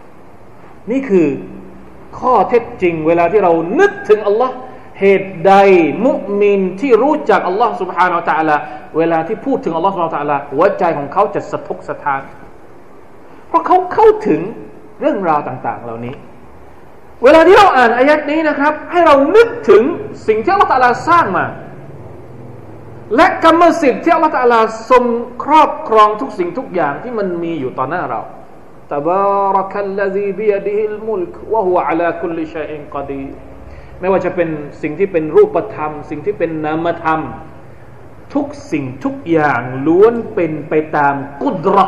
[0.03, 1.27] ๆ นี่คือ
[2.19, 4.55] ข้อเท็จจริงเวลาที่เรานึกถึงอัลลอฮ์
[4.99, 5.53] เหตุใด
[6.05, 8.55] มุมินที่รู้จักอัลลอฮ์ سبحانه และ تعالى
[8.97, 12.21] เวลาที่พูดถึงอัลลอฮ์ سبحانه และ تعالى หัวใจของเขาจะสะทกสะท้าน
[13.47, 14.41] เพราะเขาเข้าถึง
[15.01, 16.15] เรื่องราวต่าง ๆ เหล่านี้
[17.23, 19.83] เวลาที่เราอ่านอายัดนี้นะครับ ให้เรานึกถึง
[20.27, 21.45] สิ่งที่อัลลอฮ์ตาลาสร้างมา
[23.15, 25.03] และกรรมสิทธิ์ที่อัลลอฮ์ตาลาทรง
[25.43, 28.21] ครอบครองทุกสิ่งทุกอย่างที่มันมีอยู่ต่อหน้าเรา
[28.93, 33.25] ตบารักัลลซีบียดิฮิลมุลกวะฮุอะลาคุลิชัยอินกอดี
[33.99, 34.49] ไม่ว่าจะเป็น
[34.81, 37.19] สิ่งที่เป็นรูปธรรม สิ่งที่เป็นนามธรรม
[38.33, 41.85] ทุกสิ่งทุกอย่างล้วนเป็นไปตามกุดรอ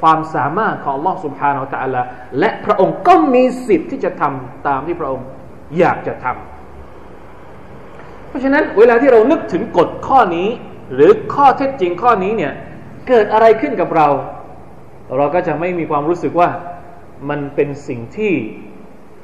[0.00, 2.02] ความสามารถของ Allah سبحانه และ تعالى
[2.38, 5.26] และพระองค์ก็มีสิทธิ์ที่จะทำตามที่พระองค์
[5.78, 6.57] อยากจะทำ
[8.29, 10.47] เพราะฉะนั้นเวลาที่เรานึกถึงกฎข้อนี้
[10.93, 12.53] หรือข้อเท็จจริงข้อนี้เนี่ย
[13.07, 14.07] เกิดอะไรขึ้นกับเรา
[15.17, 16.49] เราก็จะไม่มีความรู้สึกว่า
[17.29, 18.33] มันเป็นสิ่งที่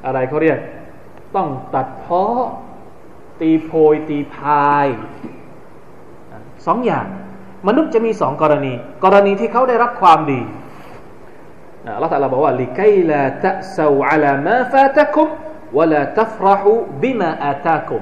[0.06, 0.60] อะไรเขาเรียก
[1.36, 2.46] ต้องตัดเพาะ
[3.42, 4.88] ตีโพยตีพาย
[6.66, 7.08] สองอย่าง
[7.68, 10.42] มนุษย์จะมีสองกรณี กรณีที่เขาได้รับความดี
[11.96, 15.28] อัลลอฮฺตรัสบอกว่าลิกัยลาตะซาอัลามาฟาตะคุม
[15.78, 16.72] วะลาตัฟรหู
[17.04, 18.02] บิมาอาตาคุม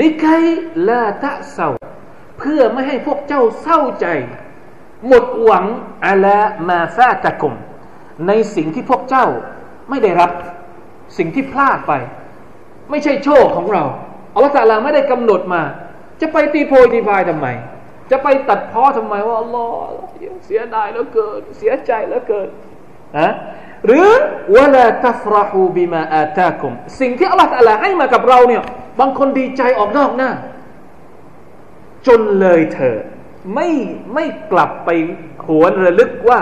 [0.00, 0.44] ลิกัย
[0.88, 1.68] ลาตะซา
[2.38, 4.06] เพื่อไม่ให้พวกเจ้าเศร้าใจ
[5.06, 5.64] หมดหวัง
[6.06, 7.54] อะลามาฟาตะกุม
[8.26, 9.26] ในสิ่งที่พวกเจ้า
[9.88, 10.30] ไม่ได้รับ
[11.18, 11.92] สิ่งที่พลาดไป
[12.90, 13.84] ไม่ใช่โชคของเรา
[14.34, 15.62] อัลลอฮฺตาลาไม่ได้กำหนดมา
[16.20, 17.46] จะไปตีโพยตีพายทำไม
[18.10, 22.48] จะไปตัดพ้อทำไมว่าอัลลอฮฺเสียดายแล้วเกิน เสียใจแล้วเกิน
[23.18, 23.30] นะ
[23.86, 24.08] หรือ
[24.54, 28.62] วะลาตัฟรหูบิมาอาตาคุมสิ่งที่อัลลอฮฺตาลาให้มากับเราเนี่ย
[29.00, 30.30] บางคนดีใจออกนอกหน้า
[32.06, 33.02] จนเลยเถิด
[33.54, 33.68] ไม่
[34.14, 34.90] ไม่กลับไป
[35.44, 36.40] หวนระลึกว่า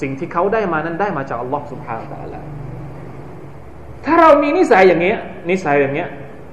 [0.00, 2.40] สิ่งที่เขาได้มานั้นได้มาจากอัลลอฮ์สุบฮานตะลา
[4.04, 5.18] ถ้าเรามีนิสัยอย่างเงี้ย
[5.50, 6.08] นิสัยอย่างเงี้ย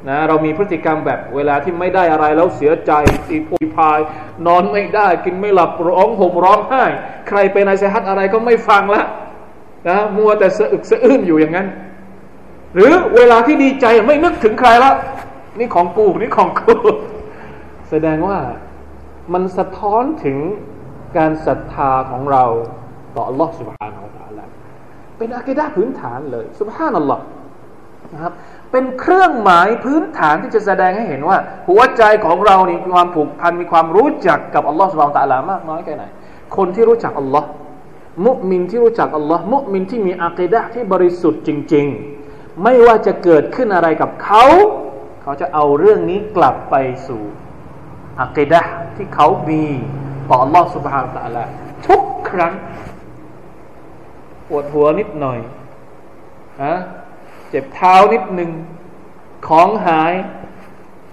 [0.09, 2.91] นะเรามีพฤติกรรมแบบเวลาที่ไม่ได้อะไรแล้วเสียใจ
[3.27, 3.99] ตีโพยพาย
[4.47, 6.83] นอนไม่ได้ กินไม่หลับร้องห่มร้องไห้
[7.27, 9.03] ใครไปนายเซฮัตอะไรก็ไม่ฟังละ
[9.87, 11.67] นะมัวแต่สะอึกสะอื้นอยู่อย่างนั้น
[12.75, 14.95] หรือเวลาที่ดีใจไม่นึกถึงใครแล้ว
[15.58, 16.74] นี่ของกูนี่ของกู
[17.90, 18.38] แสดงว่า
[19.32, 20.38] มันสะท้อนถึง
[21.16, 22.44] การศรัทธาของเรา
[23.14, 24.44] ต่อ Allah سبحانه และ تعالى
[25.18, 27.22] เป็นอากิดาพื้นฐานเลย سبحان อัลลอฮ์
[28.12, 28.32] นะครับ
[28.70, 36.04] เ เป็นเครื่องหมายพื้นฐานที่จะแสดงให้เห็นว่า หัวใจของเรานี่มีความผูกพันมีความรู้จักกับอัลลอฮฺสุบานตะลามากน้อยแค่ไหน
[36.56, 37.48] คนที่รู้จักอัลลอฮ์
[38.26, 41.86] มุมินที่รู้จักอัลลอฮ์มุมินที่มีอัคดะที่บริสุทธิ์จริง
[42.24, 44.44] ๆ ไม่ว่าจะเกิดขึ้นอะไรกับเขา
[45.25, 46.75] เขาจะเอาเรื่องนี้กลับไป
[47.07, 47.21] สู่
[48.21, 48.61] อัคดะ
[48.95, 49.63] ที่เขามี
[50.29, 51.43] ต่อลอสุบฮานตะลา
[51.87, 52.53] ทุกครั้ง
[54.49, 55.39] ปวดหัวนิดหน่อย
[56.63, 56.75] ฮะ
[57.49, 58.51] เจ็บเท้านิดหนึ่ง
[59.47, 60.13] ของหาย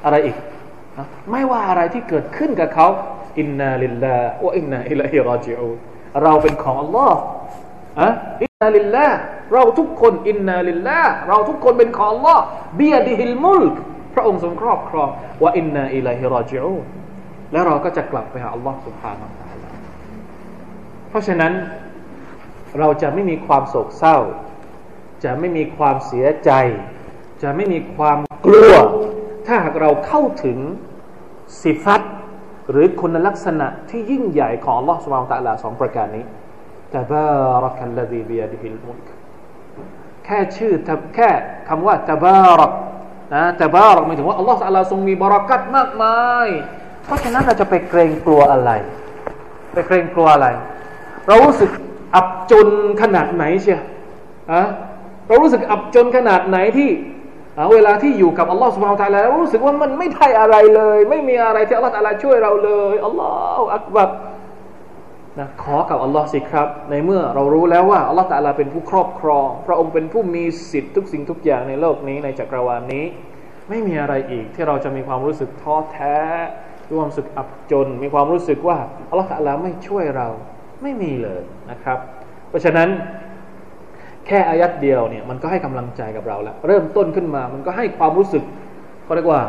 [0.05, 0.37] อะไรอีก
[1.31, 2.88] ไม่ว่าอะไรที่เกิดขึ้นกับเขา
[3.38, 5.70] إنا لله وإنا إليه راجعون
[6.22, 7.18] เราเป็นของอัลลอฮ์
[8.01, 8.09] อะ
[8.44, 9.16] إنا لله
[9.53, 12.42] เราทุกคนإنا لله เราทุกคนเป็นของอัลลอฮ์
[12.78, 13.74] بيده الملك
[14.14, 15.09] พระองค์ทรงครอบครอง
[15.42, 16.74] ว่าوإنا إليه راجعون
[17.53, 19.76] และเราก็จะกลับไปหาอัลลอฮ์سبحان الله
[21.09, 21.53] เพราะฉะนั้น
[22.79, 24.18] เราจะไม่มีความโศกเศร้า
[25.25, 26.51] จะไม่มีความเสียใจ
[27.42, 28.75] จะไม่มีความกลัว
[29.46, 30.59] ถ้าหากเราเข้าถึง
[31.62, 32.03] สิฟัต
[32.70, 36.25] หรือคุณลักษณะที่ยิ่งใหญ่ของอัลลอฮ์สุบฮานาอัลลอฮ์สองประการนี้
[36.96, 37.29] ตบา
[37.64, 39.09] รักัลลดีบียดิฮิลมุลก
[40.25, 40.75] แค่ชื่อ
[41.14, 41.31] แค่
[41.68, 42.72] คำว่าตบารัก
[43.34, 46.48] นะตบารักหมายถึงว่า Allah อัลลอฮ์ทรงมีบารักัตมากมาย
[47.04, 48.70] เพราะฉะนั้นเราจะไปเกรงกลัวอะไร
[49.72, 50.48] ไปเกรงกลัวอะไร
[51.26, 51.70] เรารู้สึก
[52.16, 52.68] อับจน
[53.02, 53.80] ขนาดไหนเชีย
[54.52, 54.62] อะ
[55.26, 56.90] เรารู้สึกอับจนขนาดไหนที่
[57.72, 64.08] เวลาที่อยู่กับอัลลอฮฺสุบฮานตะลาแล้วรู้สึกว่ามันไม่ได้อะไรเลย ไม่มีอะไรที่อัลลอฮฺตะลาช่วยเราเลยอัลลอฮฺอักบัร
[65.38, 73.04] นะขอกับอัลลอฮ์สิครับ ในเมื่อเรารู้แล้วว่าอัลลอฮฺตะลาเป็นผู้ครอบครอง พระองค์เป็นผู้มีสิทธิ์ทุกสิ่งทุกอย่างในโลกนี้ในจักรวาลนี้
[73.68, 76.16] ไม่มีอะไรอีกที่เราจะมีความรู้สึกท้อแท้
[76.88, 78.78] มีความรู้สึกอับจน มีความรู้สึกว่า
[79.10, 80.28] อัลลอฮฺตะลาไม่ช่วยเรา
[80.82, 81.98] ไม่มีเลยนะครับ
[82.48, 82.88] เพราะฉะนั้น
[84.26, 88.42] แค่อายัดเดียวเนี่ยมันก็ให้กำลังใจกับเราแล้ว เริ่มต้นขึ้นมามันก็ให้ความรู้สึก
[89.04, 89.40] เขาเรียกว่า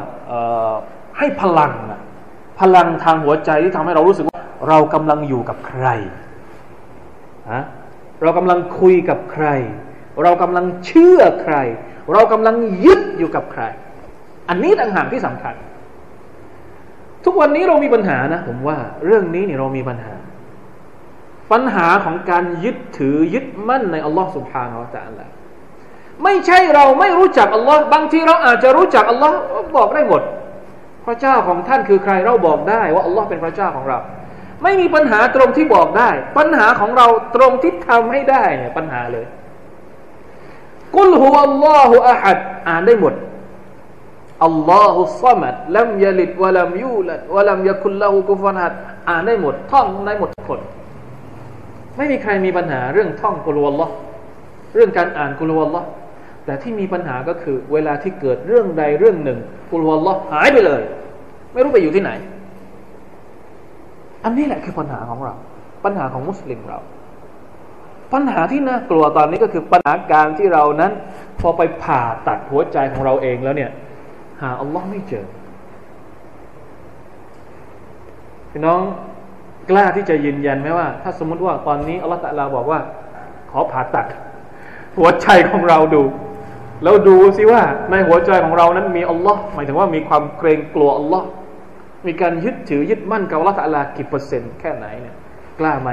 [1.17, 2.01] ให้พลังนะ
[2.59, 4.25] พลังทางหัวใจที่ทำให้เรารู้สึก
[4.67, 5.88] เรากำลังอยู่กับใคร
[8.21, 9.45] เรากำลังคุยกับใคร
[10.23, 11.56] เรากำลังเชื่อใคร
[12.13, 13.63] เรากำลังยึดอยู่กับใคร
[14.49, 15.56] อันนี้ต่างหากที่สำคัญ
[17.26, 20.13] ทุกวันนี้เรามีปัญหานะ ผมว่า เรื่องนี้เนี่ยเรามีปัญหา
[21.52, 25.21] ปัญหาของการยึดถือยึดมั่นในอัลลอฮ์สุบฮานาอัละอะไร
[26.23, 29.36] ไม่ใช่เราไม่รู้จักอัลลอฮ์บางทีเราอาจจะรู้จักอัลลอฮ์
[29.78, 30.21] บอกได้หมด
[31.06, 33.97] พระเจ้าของท่านคือใครเราบอกได้ว่าอัลลอฮ์เป็นพระเจ้าของเรา
[34.63, 39.26] ไม่มีปัญหาตรงที่บอกได้ ปัญหาของเราตรงที่ทำให้ได้เนี่ยปัญหาเลย
[40.95, 43.13] กุลฮุวัลลอฮุอะฮัดอ่านได้หมด
[44.45, 48.73] อัลลอฮุซัมัดลัมยลิดวะลัมยูลัดวะลัมยะคุลละฮุกุฟันฮัด
[49.10, 50.60] อ่านได้หมด ท่องได้หมดทุกคน
[51.97, 53.88] ไม่มีใครมีปัญหาเรื่องท่องกุลวัลลอ
[54.73, 55.82] เรื่องการอ่านกุลวัลลอ
[56.45, 59.39] แต่ที่มีปัญหาก็คือ เวลาที่เกิดเรื่องใดเรื่องหนึ่ง
[59.71, 60.82] กุลวัลลอหายไปเลย
[61.54, 62.12] ไม่รู้ไปอยู่ที่ไหน
[64.23, 65.33] อันนี้แหละคือปัญหาของเรา
[65.86, 66.79] ปัญหาของมุสลิมเรา
[68.13, 70.91] ปัญหาที่น่ากลัวตอนนี้ก็คือปัญหาการที่เรานั้น
[71.39, 73.71] พอไปผ่าตัดหัวใจของเราเองแล้วเนี่ย
[74.41, 75.25] หาอัลลอฮ์ไม่เจอ
[78.51, 78.81] พี่น้อง
[79.69, 82.79] กล้าที่จะยืนยันไหมว่า ถ้าสมมติว่าตอนนี้อัลลอฮฺตะลาบอกว่า
[83.51, 84.05] ขอผ่าตัด
[84.97, 86.03] หัวใจของเราดู
[86.83, 91.27] แล้วดูสิว่าในหัวใจของเรานั้นมีอัลลอฮ์หมายถึงว่ามีความเกรงกลัวอัลลอฮ์
[92.07, 95.15] มีการยึดถือยึดมั่นกับอัลลอฮฺตะลากี่เปอร์เซ็นต์แค่ไหนเนี่ย
[95.59, 95.89] กล้าไหม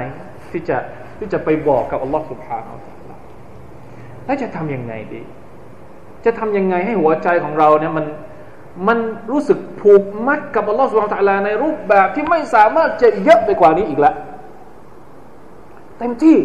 [0.51, 0.77] ที่จะ
[1.19, 2.73] ที่จะไปบอกกับอัลลอฮ์สุบฮานา
[4.25, 5.21] แล้วจะทํำยังไงดี
[6.25, 8.05] จะทำยังไงให้หัวใจของเราเนี่ยมัน
[8.87, 8.99] มัน
[9.31, 14.15] รู้สึกผูกมัดกับอัลลอฮฺสุบฮานตะลาในรูปแบบที่ไม่สามารถจะเยอะไปกว่านี้อีกล้ว
[15.99, 16.37] เต็มที่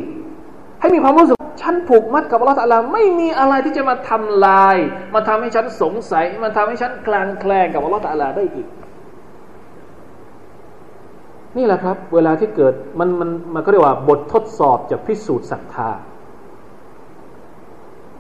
[0.81, 4.77] ให้มีความรู้สึกฉันผูกมัดกับอัลลอฮฺตะลาไม่มีอะไรที่จะมาทำลาย
[5.15, 8.67] มาทำให้ฉันสงสัย มาทำให้ฉันคลางแคลงกับอัลลอฮฺตะลาได้อีก
[11.57, 15.91] นี่แหละครับ เวลาที่เกิดมันมันมันก็เรียกว่าบททดสอบจะพิสูจน์ศรัทธา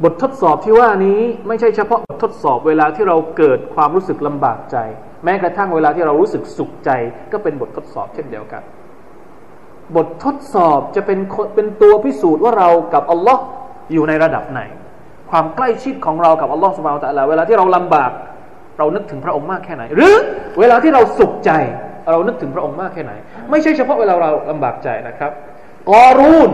[0.04, 4.76] บททดสอบที่ว่านี้ไม่ใช่เฉพาะบททดสอบเวลาที่เราเกิดความรู้สึกลำบากใจ
[5.24, 6.90] แม้กระทั่งเวลาที่เรารู้สึกสุขใจ
[7.32, 8.62] ก็เป็นบททดสอบเช่นเดียวกัน
[9.96, 11.18] บททดสอบจะเป็น
[11.54, 13.42] เป็นตัวพิสูจน์ว่าเรากับอัลลอฮ์
[13.92, 14.60] อยู่ในระดับไหน
[15.30, 18.10] ความใกล้ชิดของเรากับอัลลอฮ์สุบานตะลาเวลาที่เราลำบาก
[18.78, 20.14] เรานึกถึงพระองค์มากแค่ไหน หรือ
[20.58, 21.50] เวลาที่เราสุขใจ
[22.10, 23.12] เรานึกถึงพระองค์มากแค่ไหน
[23.50, 25.32] ไม่ใช่เฉพาะเวลาเราลำบากใจนะครับ
[25.90, 26.50] กอรูน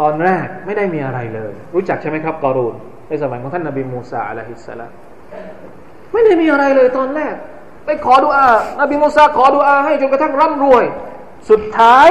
[0.00, 2.74] ตอนแรกไม่ได้มีอะไรเลย รู้จักใช่ไหมครับกอรูน
[3.08, 4.92] ในสมัยของท่านนบีมูซาอะลัยฮิสสลาม
[6.12, 7.34] ไม่ได้มีอะไรเลยตอนแรก
[7.86, 8.46] ไปขอดุอา
[8.80, 10.84] นบีมูซาขอดุอาให้จนกระทั่งร่ำรวย
[11.50, 12.10] สุดท้าย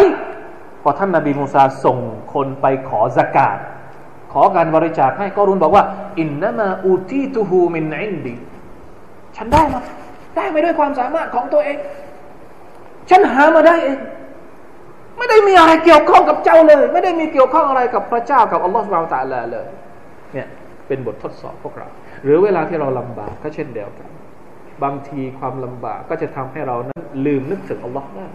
[0.83, 1.97] พอท่านนบีมูซาส่ง
[2.33, 3.57] คนไปขอสกาด
[4.33, 5.83] ขอการบริจาคให้ก็รุนบอกว่า
[6.19, 8.35] อินนามาอูตีตูฮูมินอินดี
[9.35, 9.81] ฉันได้มา
[10.36, 11.76] ได้มาด้วยความสามารถของตัวเอง
[13.10, 13.98] ฉันหามาได้เอง
[15.18, 19.66] ไม่ได้มีอะไรเกี่ยวข้องกับเจ้าเลย ไม่ได้มีเกี่ยวข้องอะไรกับพระเจ้ากับอัลลอฮฺสุบานตะลาเลย
[20.34, 20.48] เนี่ย
[20.86, 21.88] เป็นบททดสอบพวกเรา
[22.24, 24.08] หรือเวลาที่เราลำบากก็เช่นเดียวกัน
[24.84, 28.26] บางทีความลำบากก็จะทำให้เรานั้นลืมนึกถึงอัลลอฮ์ได้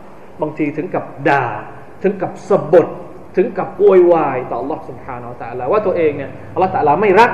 [0.41, 1.45] บางทีถึงกับด่า
[2.03, 2.87] ถึงกับสะบด
[3.35, 7.31] ถึงกับโวยวายต่อ Allah سبحانه และ تعالى ว่าตัวเองเนี่ย Allah تعالى ไม่รัก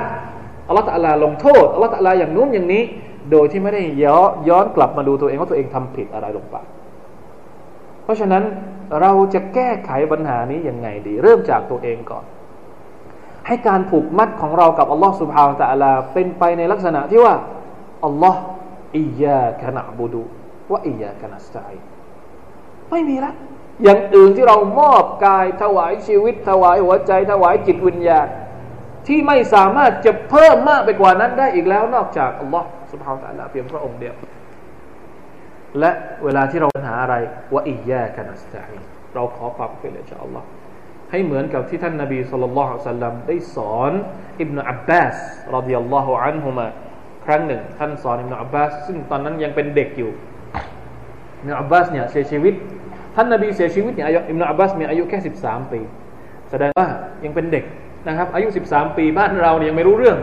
[0.70, 2.82] Allah تعالى ลงโทษ Allah تعالى อย่างนู้นอย่างนี้
[3.31, 6.55] โดยที่ไม่ได้ย้อนยอนกลับมาดูตัวเองว่าตัวเองทำผิดอะไรลงไป
[8.03, 8.43] เพราะฉะนั้น
[9.01, 12.25] เราจะแก้ไขปัญหานี้ยังไงดี เริ่มจากตัวเองก่อน
[13.47, 17.33] ให้การผูกมัดของเรากับอัลลอฮ์สุบฮาวตะอัลาเป็นไปในลักษณะที่ว่า
[18.05, 18.41] อัลลอฮ์
[18.97, 20.23] อิยาคนะบูดู
[20.71, 21.57] ว่าอิยาคนะสไต
[22.91, 23.31] ไม่มีละ
[23.83, 28.27] อย่างอื่นที่เรามอบกายถวายชีวิต ถวายหัวใจ ถวายจิตวิญญาณ
[29.07, 34.15] ที่ไม่สามารถจะเพิ่มมากไปกว่านั้นได้อีกแล้วนอกจากอัลลอฮ์ สุบฮาวตะลาเพียงพระองค์เดียว
[35.79, 35.91] และ
[36.23, 37.15] เวลาที่เราปัญหาอะไร
[37.53, 38.71] ว่าอีแยกันัสตัย
[39.13, 40.47] เราขอความช่วยเหลือจากอัลลอฮ์
[41.11, 43.91] ให้เหมือนกับที่ท่านนบีสุลต่านละสัลลัมได้สอน
[44.41, 45.15] อิบนาอับบาส
[45.55, 46.67] รดิยัลลอฮุอันฮุมา
[47.25, 50.11] ครั้งหนึ่ง ท่านสอนอิบนาอับบาสซึ่งตอนนั้นยังเป็นเด็กอยู่
[51.39, 52.53] อิบนาอับบาสเนี่ยเสียชีวิต
[53.15, 55.79] ท่านนาบีเสียชีวิตเนี่ยอายุอิมนาอับบาสมีอายุแค่สิบสามปี
[56.49, 56.87] แสดงว่า
[57.23, 57.63] ยังเป็นเด็ก
[58.07, 60.17] นะครับ อายุสิบสามปีบ้านเราเนี่ยยังไม่รู้เรื่อง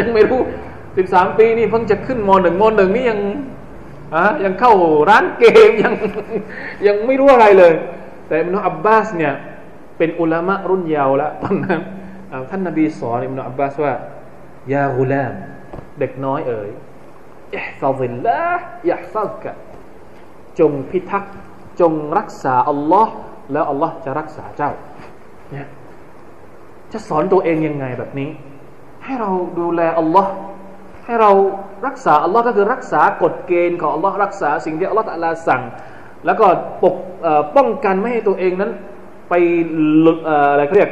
[0.00, 0.40] ยังไม่รู้
[0.96, 3.20] สิบสามปีนี่เพิ่งจะขึ้นมหนึ่งมหนึ่งนี่ยัง
[4.14, 4.72] อะยังเข้า
[5.08, 5.94] ร้านเกมยัง
[6.86, 7.72] ยังไม่รู้อะไรเลย
[8.26, 9.32] แต่อิมนาอับบาสเนี่ย
[9.98, 11.80] เป็นอุลามะรุ่นยาวแล้วตอนนั้น
[12.50, 13.94] ท่านนาบีสอนอิมนาอับบาสว่า
[14.72, 15.32] ยากุลาม
[15.98, 16.70] เด็กน้อยเอ๋ย
[17.56, 18.42] อิฮฟาซิลละ
[18.88, 19.52] อิฮฟาซกะ
[20.58, 21.34] จงพิทักษ์
[21.80, 23.14] จงรักษาอัลลอฮ์
[23.52, 24.70] แล้วอัลลอฮ์จะรักษาเจ้า
[25.52, 25.68] เนี่ย
[26.92, 28.30] จะสอนตัวเองยังไงแบบนี้
[29.04, 30.32] ให้เราดูแลอัลลอฮ์
[31.04, 31.30] ให้เรา
[31.86, 35.62] รักษาอัลลอฮ์ก็คือรักษากฎเกณฑ์ของอัลลอฮ์รักษาสิ่งที่อัลลอฮ์ตะลาสั่ง
[36.26, 36.46] แล้วก็
[36.84, 36.96] ปก
[37.56, 38.72] ป้องกันไม่ให้ตัวเองนั้น
[39.28, 39.34] ไป
[40.52, 40.90] อะไรเรียก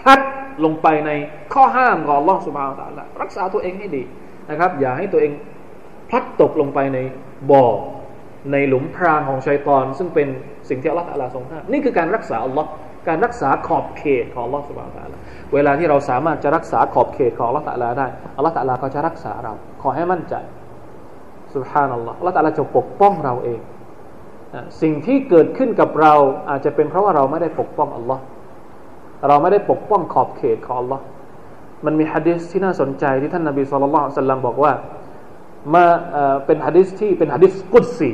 [0.00, 0.20] พลัด
[0.64, 1.10] ลงไปใน
[1.54, 4.02] ข้อห้ามของอัลลอฮ์สุบฮานตะลารักษาตัวเองให้ดี
[4.50, 5.32] นะครับ อย่าให้ตัวเอง
[6.08, 6.98] พลัดตกลงไปใน
[7.50, 7.64] บ่อ
[8.52, 10.28] ในหลุมพรางของชัยตอน ซึ่งเป็น
[10.68, 12.68] สิ่งที่อัลลอฮฺทรงห้ามนี่คือการรักษาอัลลอฮ์
[13.08, 15.18] การรักษาขอบเขตของอัลลอฮฺสุบานตะลา
[15.54, 19.52] เวลาที่เราสามารถจะรักษาขอบเขตของอัลอตะลาได้อัลลอตะลาก็จะรักษาเรา
[19.82, 20.34] ขอให้มั่นใจ
[21.54, 23.60] สุบฮานัลลอฮฺอัลอตะลาจะปกป้องเราเอง
[24.82, 26.14] สิ่งที่เกิดขึ้นกับเรา
[26.50, 28.22] อาจจะเป็นเพราะว่าเราไม่ได้ปกป้องอัลลอฮ์
[29.28, 31.04] เราไม่ได้ปกป้องขอบเขตของอัลลอฮ์
[31.84, 34.72] มันมีฮะดิษที่น่าสนใจที่ท่านนบีสุลต่านสัลลัมบอกว่า
[35.74, 35.84] มา
[36.46, 38.10] เป็นฮะดิษที่เป็นฮะดิษกุศซี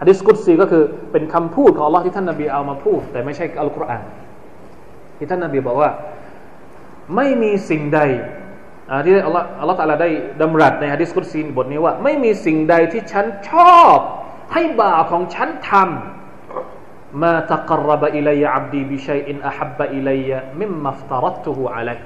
[0.00, 4.02] ฮะดิษกุศซีก็คือเป็นคำพูดของ Allah ที่ท่านนาบีเอามาพูด แต่ไม่ใช่อัลกุรอาน
[5.18, 5.90] ที่ท่านนาบีบอกว่า
[7.16, 8.00] ไม่มีสิ่งใด
[9.04, 13.98] ที่อัลลอฮ์อัลลอฮ์ตะลาได้ดำรัสในฮะดิษกุศซีบทนี้ว่า ไม่มีสิ่งใดที่ฉันชอบ
[14.52, 20.30] ให้บ่าวของฉันทำมาตะกรบอิลัยอับดีบิชัยอินอัฮับบอิลัย
[20.60, 21.96] มิมมัฟตรัตุฮูอะลัย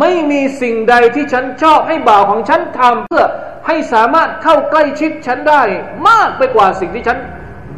[0.00, 3.24] ไม่มีสิ่งใดที่ฉันชอบให้บ่าวของฉันทำเพื่อ
[3.66, 5.62] ให้สามารถเข้าใกล้ชิดฉันได้
[6.08, 7.18] มากไปกว่าสิ่งที่ฉัน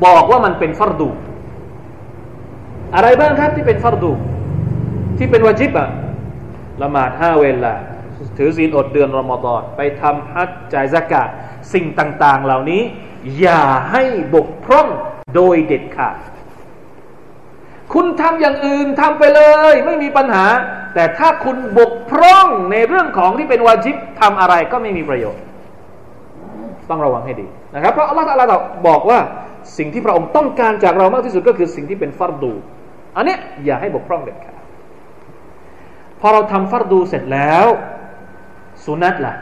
[0.04, 1.08] บอกว่ามันเป็นฟัรดู
[2.94, 4.12] อะไรบ้างครับที่เป็นฟัรดู
[5.18, 5.88] ที่เป็นวาจิบอะ
[6.82, 7.74] ละหมาดห้าเวลา
[8.38, 11.28] ถือศีลอดเดือนรอมฎอนไปทำฮัจจ่ายสกาด
[11.72, 12.82] สิ่งต่าง ๆ เหล่านี้
[13.40, 14.02] อย่าให้
[14.34, 14.88] บกพร่อง
[15.34, 16.16] โดยเด็ดขาด
[17.92, 19.40] คุณทำอย่างอื่นทำไปเล
[19.72, 20.46] ย ไม่มีปัญหา
[20.96, 25.42] แต่ถ้าคุณบกพร่องในเรื่องของที่เป็นวาจิบทำอะไรก็ไม่มีประโยชน์
[26.90, 29.18] ต้องระวังให้ดีนะครับ เพราะอัลลอฮฺอัลลอฮบอกว่า
[29.78, 32.52] สิ่งที่พระองค์ต้องการจากเรามากที่สุดก็คือสิ่งที่เป็นฟัรดู
[33.16, 34.56] อันนี้อย่าให้บกพร่องเด็ดขาด
[36.20, 37.66] พอเราทำฟัรดูเสร็จแล้ว
[38.84, 39.34] สุนัตล่ะ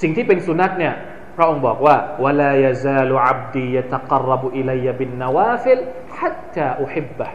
[0.00, 0.94] สิ่งที่เป็นสุนัตเนี่ย
[1.36, 5.82] พระองค์บอกว่าวลายซาลูอับดียะตะกรบุอิลัยบินนวาฟิล
[6.16, 7.28] ฮัตตาอุฮิบบะ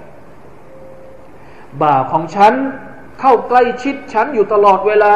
[1.82, 2.54] บ่าของฉัน
[3.20, 5.16] เข้าใกล้ชิดฉันอยู่ตลอดเวลา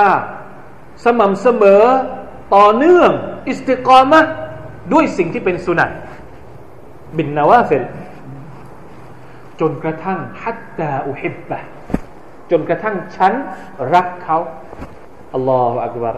[1.03, 1.83] สม่ำเสมอ
[2.55, 3.11] ต่อเนื่อง
[3.47, 4.21] استقامة
[4.93, 5.89] ด้วยสิ่งที่เป็นสุนัต
[7.17, 7.83] บินนาวาฟิล
[9.59, 11.59] จนกระทั่งฮัตตาอุฮิบบะ
[12.51, 13.33] จนกระทั่งฉัน
[13.93, 14.37] รักเขา
[15.33, 16.15] อัลลอฮฺอักบาร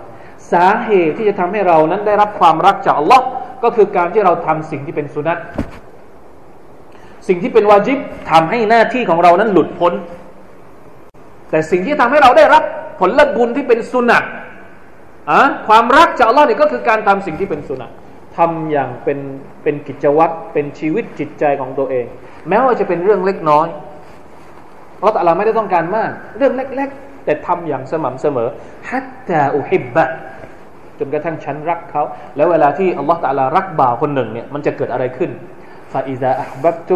[0.52, 3.26] สาเหตุที่จะทำให้เรานั้นได้รับความรักจากอัลลอฮ์
[3.64, 5.38] ก็คือการที่เราทำสิ่งที่เป็นสุนัต
[7.28, 7.98] สิ่งที่เป็นวาจิบ
[8.32, 9.94] ทำให้หน้าที่ของเรานั้นหลุดพ้น
[11.50, 12.64] แต่สิ่งที่ทำให้เราได้รับ
[13.00, 14.24] ผลบุญที่เป็นสุนัต
[15.32, 17.92] อะความรักจากอัลลอฮ์นี่ก็คือการทำสิ่งที่เป็นสุนัต
[18.38, 19.20] ทำอย่างเป็น
[19.64, 22.06] เป็นกิจวัตรเป็นชีวิตจิตใจของตัวเอง
[22.50, 23.68] แม้ว่าจะเป็นเรื่องเล็กน้อย
[25.00, 28.50] เราแต่ละไม่ได้ต้องการมาก เรื่องเล็ก ๆ แต่ทำอย่างสม่ำเสมอ
[28.90, 30.06] ฮัตตาอุฮิบบะ
[31.00, 32.04] จนกระทั่งฉันรักเขา
[32.36, 35.32] แล้วเวลาที่อัลลอฮฺตะลารักบ่าวคนหนึ่งเนี่ยมันจะเกิดอะไรขึ้น
[35.94, 36.96] ฟาอิซาอับบัตุ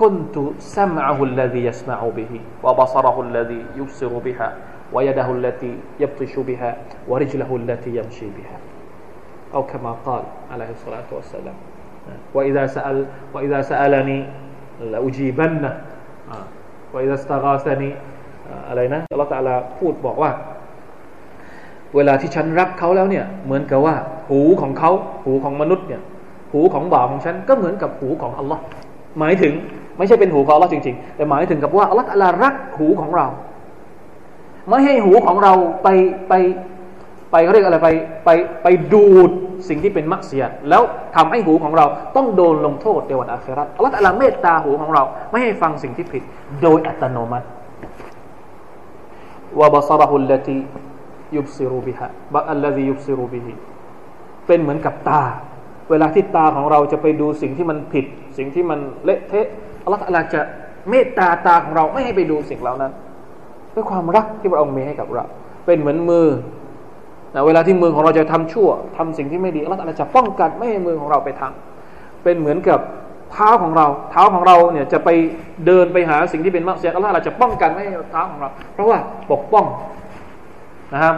[0.00, 0.42] คุนตุ
[0.74, 4.48] ซัมอะฮุลลซียัสมาอูบิฮิวะบซรฮุลลซียุบซิรุบิฮะ
[4.92, 6.76] ويده التي يبطش بها
[7.08, 8.58] ورجله التي يمشي بها
[9.54, 10.22] أو كما قال
[10.52, 11.54] عليه الصلاة والسلام
[12.34, 14.18] وإذا سأل وإذا سألني
[14.80, 15.72] لأجيبنه
[16.92, 17.92] وإذا استغاثني
[18.68, 20.30] อะไรนะอัลลอฮฺตะลาพูดบอกว่า
[21.96, 23.94] เวลาที่ฉันรักเขาแล้วเนี่ย เหมือนกับว่า
[24.28, 24.90] หูของเขา
[25.24, 26.02] หูของมนุษย์เนี่ย
[26.52, 28.62] หูของบ่าวของฉัน ก็เหมือนกับหูของอัลลอฮ์
[29.18, 29.52] หมายถึง
[29.97, 33.27] ไม่ใช่เป็นหูของอัลลอฮ์จริงๆ แต่หมายถึงกับว่าอัลลอฮ์ตะลารักหูของเรา
[34.69, 35.87] ไม่ให้หูของเราไป
[36.29, 36.33] ไป
[37.31, 37.89] ไปเขาเรียกอะไรไป
[38.25, 38.29] ไป
[38.63, 39.31] ไปดูด
[39.69, 40.81] สิ่งที่เป็นมักเสียแล้ว
[41.15, 41.85] ทำให้หูของเรา
[42.15, 46.23] ต้องโดนลงโทษในวันอาคราอัลลอฮฺเมตตาหูของเรา ไม่ให้ฟังสิ่งที่ผิด
[46.61, 47.47] โดยอัตโนมัติ
[49.59, 50.57] วะบาซาระฮุลลตี
[51.35, 53.53] ยุบซิรูบิฮะบะอัลลซียุบซิรูบิฮิ
[54.47, 55.23] เป็นเหมือนกับตา
[55.89, 58.05] เวลาที่ตาของเราจะไปดูสิ่งที่มันผิด
[58.37, 59.47] สิ่งที่มันเละเทะ
[59.83, 60.41] อัลลอฮฺจะ
[60.89, 62.91] เมตตาตาของเราไม่ให้ไปดูสิ่งเหล่านั้น
[63.75, 65.25] ด้วยความรักที่พระองค์มีให้กับเรา
[65.65, 66.27] เป็นเหมือนมือ
[67.35, 72.79] นะเวลาที่มือของเราจะทำชั่วทำสิ่งที่ไม่ดีอัลลอฮฺจะป้องกันไม่ให้มือของเราไปทำเป็นเหมือนกับ
[73.31, 75.09] เท้าของเรา เท้าของเราเนี่ยจะไป
[75.65, 78.97] เดินไปหาสิ่งที่เป็นมักเสียอัลลอฮฺจะป้องกันไม่ให้เท้าของเรา เพราะว่า
[79.31, 79.65] ปกป้อง
[80.93, 81.15] นะครับ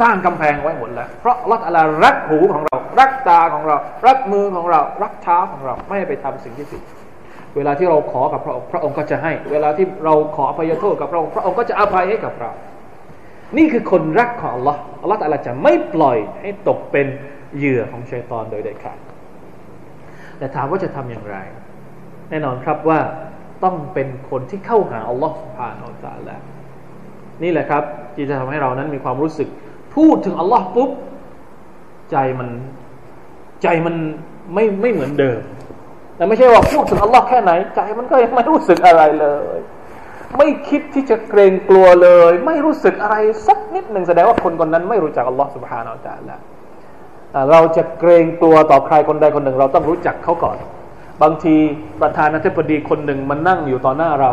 [0.00, 6.82] สร้างกำแพงไว้หมดแล้ว เพราะอัลลอฮฺรักหูของเรา รักตาของเรา รักมือของเรา รักเท้าของเรา ไม่ให้ไปทำสิ่งที่ผิด
[7.56, 12.52] เวลาที่เราขอกับพระองค์พระองค์ก็จะให้ เวลาที่เราขออภัยโทษกับพระองค์พระองค์ก็จะอภัยให้กับเรา
[13.56, 17.06] นี่คือคนรักของ Allah อัลลอฮฺแต่ลจะไม่ปล่อยให้ตกเป็น
[17.56, 18.98] เหยื่อของชัยตอนโดยเด็ดขาด
[20.38, 21.36] แต่ถามว่าจะทำอย่างไร
[22.30, 23.00] แน่นอนครับว่า
[23.64, 26.40] ต้องเป็นคนที่เข้าหาอัลลอฮฺสุบฮานอัลลอฮฺ
[27.42, 27.82] นี่แหละครับ
[28.14, 29.48] ที่จะทำให้เรานั้นมีความรู้สึก
[29.94, 30.90] พูดถึงอัลลอฮ์ปุ๊บ
[32.10, 32.48] ใจมัน
[33.62, 33.94] ใจมัน
[34.54, 35.40] ไม่ไม่เหมือนเดิม
[36.16, 39.58] แต่ไม่ใช่ว่าพูดถึงอัลลอฮ์แค่ไหน ใจมันก็ยังไม่รู้สึกอะไรเลย
[40.38, 46.42] ไม่คิดที่จะเกรงกลัวเลย ไม่รู้สึกอะไรสักนิดหนึ่งแสดงว่าคนคนนั้นไม่รู้จักอัลลอฮ์สุบฮานาอัลลอฮ์
[47.50, 50.56] เราจะเกรงกลัวต่อใครคนใดคนหนึ่ง เราต้องรู้จักเขาก่อน
[51.22, 51.54] บางที
[52.02, 54.30] ประธานาธิบดีคนหนึ่งมันนั่งอยู่ต่อหน้าเรา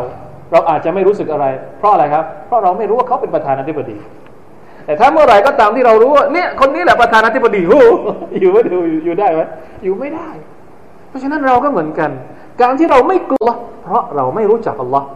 [0.51, 1.45] เราอาจจะไม่รู้สึกอะไร
[1.77, 3.97] เพราะอะไรครับ เพราะเราไม่รู้ว่าเขาเป็นประธานาธิบดี
[4.85, 7.81] แต่ถ้าเมื่อไหร่ก็ตามที่เรารู้ว่าเนี่ยคนนี้แหละประธานาธิบดีโอ้
[8.41, 9.41] อยู่ไม่ดูอยู่ได้ไหม
[9.83, 10.29] อยู่ไม่ได้
[11.11, 12.11] เพราะฉะนั้นเราก็เหมือนกัน
[12.61, 13.49] การที่เราไม่กลัว
[13.83, 15.07] เพราะเราไม่รู้จักอัลลอฮ์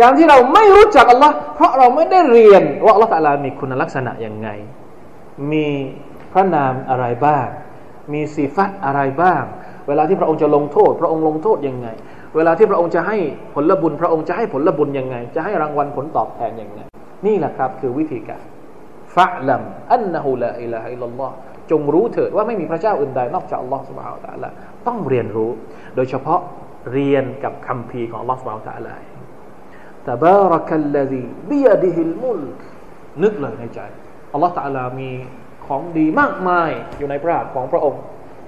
[0.00, 4.48] การที่เราไม่รู้จักอัลลอฮ์เพราะเราไม่ได้เรียนว่าอัลลอฮ์ตะลามีคุณลักษณะอย่างไง
[5.52, 5.68] มี
[6.32, 7.46] พระนามอะไรบ้าง
[8.12, 9.42] มีสีฟัตอะไรบ้าง
[9.88, 11.88] เวลาที่พระองค์จะลงโทษ พระองค์ลงโทษยังไง
[12.36, 13.16] เวลาที่พระองค์จะให้
[13.54, 16.80] ผลบุญ พระองค์จะให้ผลบุญยังไง จะให้รางวัลผลตอบแทนยังไง
[17.26, 18.42] นี่แหละครับคือวิธีการ
[19.14, 21.34] ฟะลัมอันนะฮูลาอิลาฮิลลัลลอฮ์
[21.70, 24.50] จงรู้เถิดว่าไม่มีพระเจ้าอื่นใดนอกจากอัลลอฮฺสุบฮาวตะละ
[24.86, 25.50] ต้องเรียนรู้
[25.96, 26.40] โดยเฉพาะ
[26.92, 28.94] เรียนกับคำพีของอัลลอฮฺสุบฮาวตะละ
[30.08, 32.60] ตบารักัลลซีบิยดิฮิลมุลก
[33.22, 33.80] นึกเลยในใจ
[34.32, 35.12] อัลลอฮฺตะลามี
[35.66, 38.02] ของดีมากมายอยู่ในพระหัตถ์ของพระองค์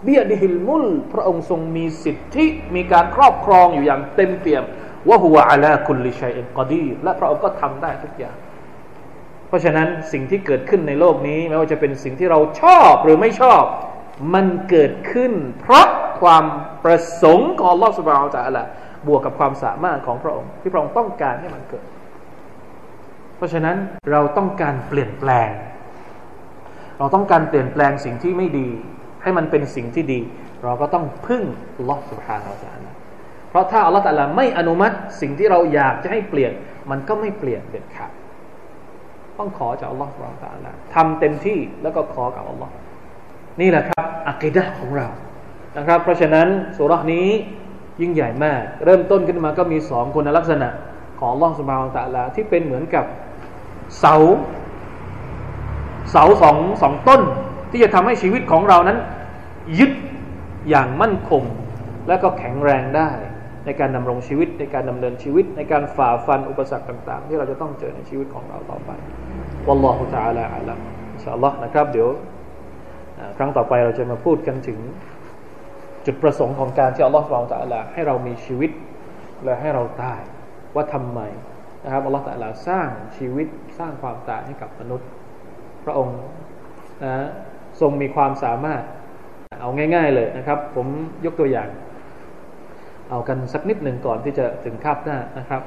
[0.07, 4.65] บิยดิฮิลมุลพระองค์ทรงมีสิทธิมีการครอบครองอยู่อย่างเต็มเปี่ยม
[5.09, 8.37] ว่าหัวอัลาคุลิชัยอินกอดีและพระองค์ก็ทำได้ทุกอย่าง
[9.57, 13.63] ราะฉะนั้นสิ่งที่เกิดขึ้นในโลกนี้ไม่ว่าจะเป็นสิ่งที่เราชอบหรือไม่ชอบ
[14.35, 15.87] มันเกิดขึ้น เพราะ
[16.21, 16.45] ความ
[16.85, 18.61] ประสงค์ของลอสุบาวจะอะไร
[19.07, 21.85] บวกกับความสามารถของพระองค์ ที่พระองค์ต้องการให้มันเกิด
[23.37, 23.77] เพราะฉะนั้น
[24.11, 25.51] เราต้องการเปลี่ยนแปลง
[26.99, 28.69] เราต้องการเปลี่ยนแปลงสิ่งที่ไม่ดี
[29.23, 30.21] ให้มันเป็นสิ่งที่ดี
[30.65, 31.43] เราก็ต้องพึ่ง
[31.89, 32.95] ลอสุบฮานาลลอฮ
[33.51, 36.53] เพราะถ้าอัลลอฮฺตะลาไม่อนุมัติสิ่งที่เราอยากจะให้เปลี่ยน
[36.91, 38.13] มันก็ไม่เปลี่ยนเด็ดขาด
[39.39, 42.73] ต้องขอจากอัลลอฮฺสุบานตะลาทำเต็มที่แล้วก็ขอกับอัลลอฮ์
[43.61, 45.09] นี่แหละครับอักิดะของเรา
[45.77, 47.29] นะครับ เพราะฉะนั้นสุรานี้
[48.01, 50.69] ยิ่งใหญ่มาก เริ่มต้นขึ้นมาก็มีสองคุณลักษณะ
[51.19, 53.05] ของอัลลอฮฺสุบานตะลาที่เป็นเหมือนกับ
[53.99, 54.17] เสา
[56.11, 57.21] เสาสองสองต้น
[57.71, 58.99] ที่จะทำให้ชีวิตของเรานั้น
[59.79, 59.93] ยึด
[60.69, 61.43] อย่างมั่นคง
[62.09, 63.11] และก็แข็งแรงได้
[63.65, 68.91] ในการดำรงชีวิตในการดำเนินชีวิต ในการฝ่าฟันอุปสรรคต่าง ๆ ที่เราจะต้องเจอในชีวิตของเราต่อไป
[69.69, 70.79] วัลลอฮุตะอาลาอัลัม
[71.13, 72.09] อินชาอัลลอฮ์นะครับ เดี๋ยว
[73.37, 74.79] ครั้งต่อไปเราจะมาพูดกันถึง
[76.07, 78.71] จุดประสงค์ของการที่อัลลอฮฺสุบานตะลาให้เรามีชีวิต
[79.45, 80.21] และให้เราตาย
[80.75, 81.21] ว่าทำไม
[81.85, 83.49] นะครับอัลลอฮฺตะลาสร้างชีวิต
[83.79, 85.09] สร้างความตายให้กับมนุษย์
[85.85, 86.19] พระองค์
[87.05, 87.27] นะ
[87.81, 88.83] ทรงมีความสามารถ
[89.61, 90.87] เอาง่าย ๆเลยนะครับ ผม
[91.25, 91.69] ยกตัวอย่าง
[93.11, 95.63] เอากันสักนิดหนึ่งก่อนที่จะถึงคาบหน้านะครับ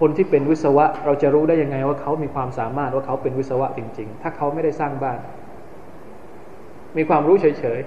[0.00, 5.18] คนที่เป็นวิศวะ เราจะรู้ได้ยังไงว่าเขามีความสามารถว่าเขาเป็นวิศวะจริง ๆ ถ้าเขาไม่ได้สร้างบ้าน
[6.96, 7.80] มีความรู้เฉย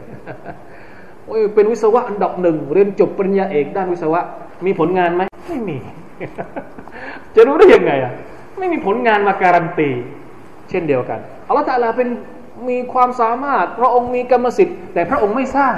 [0.59, 4.21] ๆโอ้ยเป็นวิศวะอันดับหนึ่งเรียนจบปริญญาเอกด้านวิศวะ
[4.65, 5.77] มีผลงานไหมไม่มี
[7.35, 8.13] จะรู้ได้ยังไงอะ
[8.57, 9.89] ไม่มีผลงานมาการันตี
[10.69, 12.09] เช่นเดียวกันอัลลอฮฺตาลาเป็น
[12.69, 15.73] มีความสามารถ พระองค์มีกรรมสิทธิ์ แต่พระองค์ไม่สร้าง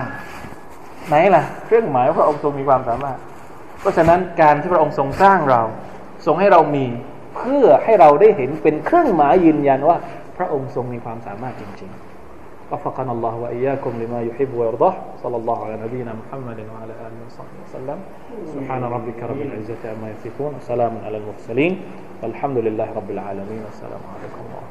[1.08, 3.18] ไหนล่ะ เครื่องหมายว่าพระองค์ทรงมีความสามารถ
[3.82, 5.62] เพราะฉะนั้นการที่พระองค์ทรงสร้างเรา
[6.27, 6.87] ทรงให้เรามี
[7.37, 9.97] เพื่อให้เราได้เห็นเป็นเครื่องหมายยืนยันว่า
[10.37, 12.17] พระองค์ทรงมีความสามารถจริงๆ
[12.73, 17.99] وفقنا الله وإياكم لما يحب ويرضاه صلى الله على نبينا محمد وعلى آله وصحبه وسلم
[18.55, 21.81] سبحان ربك رب العزة عما يصفون وسلام على المرسلين
[22.23, 24.70] والحمد لله رب العالمين والسلام عليكم ورحمة الله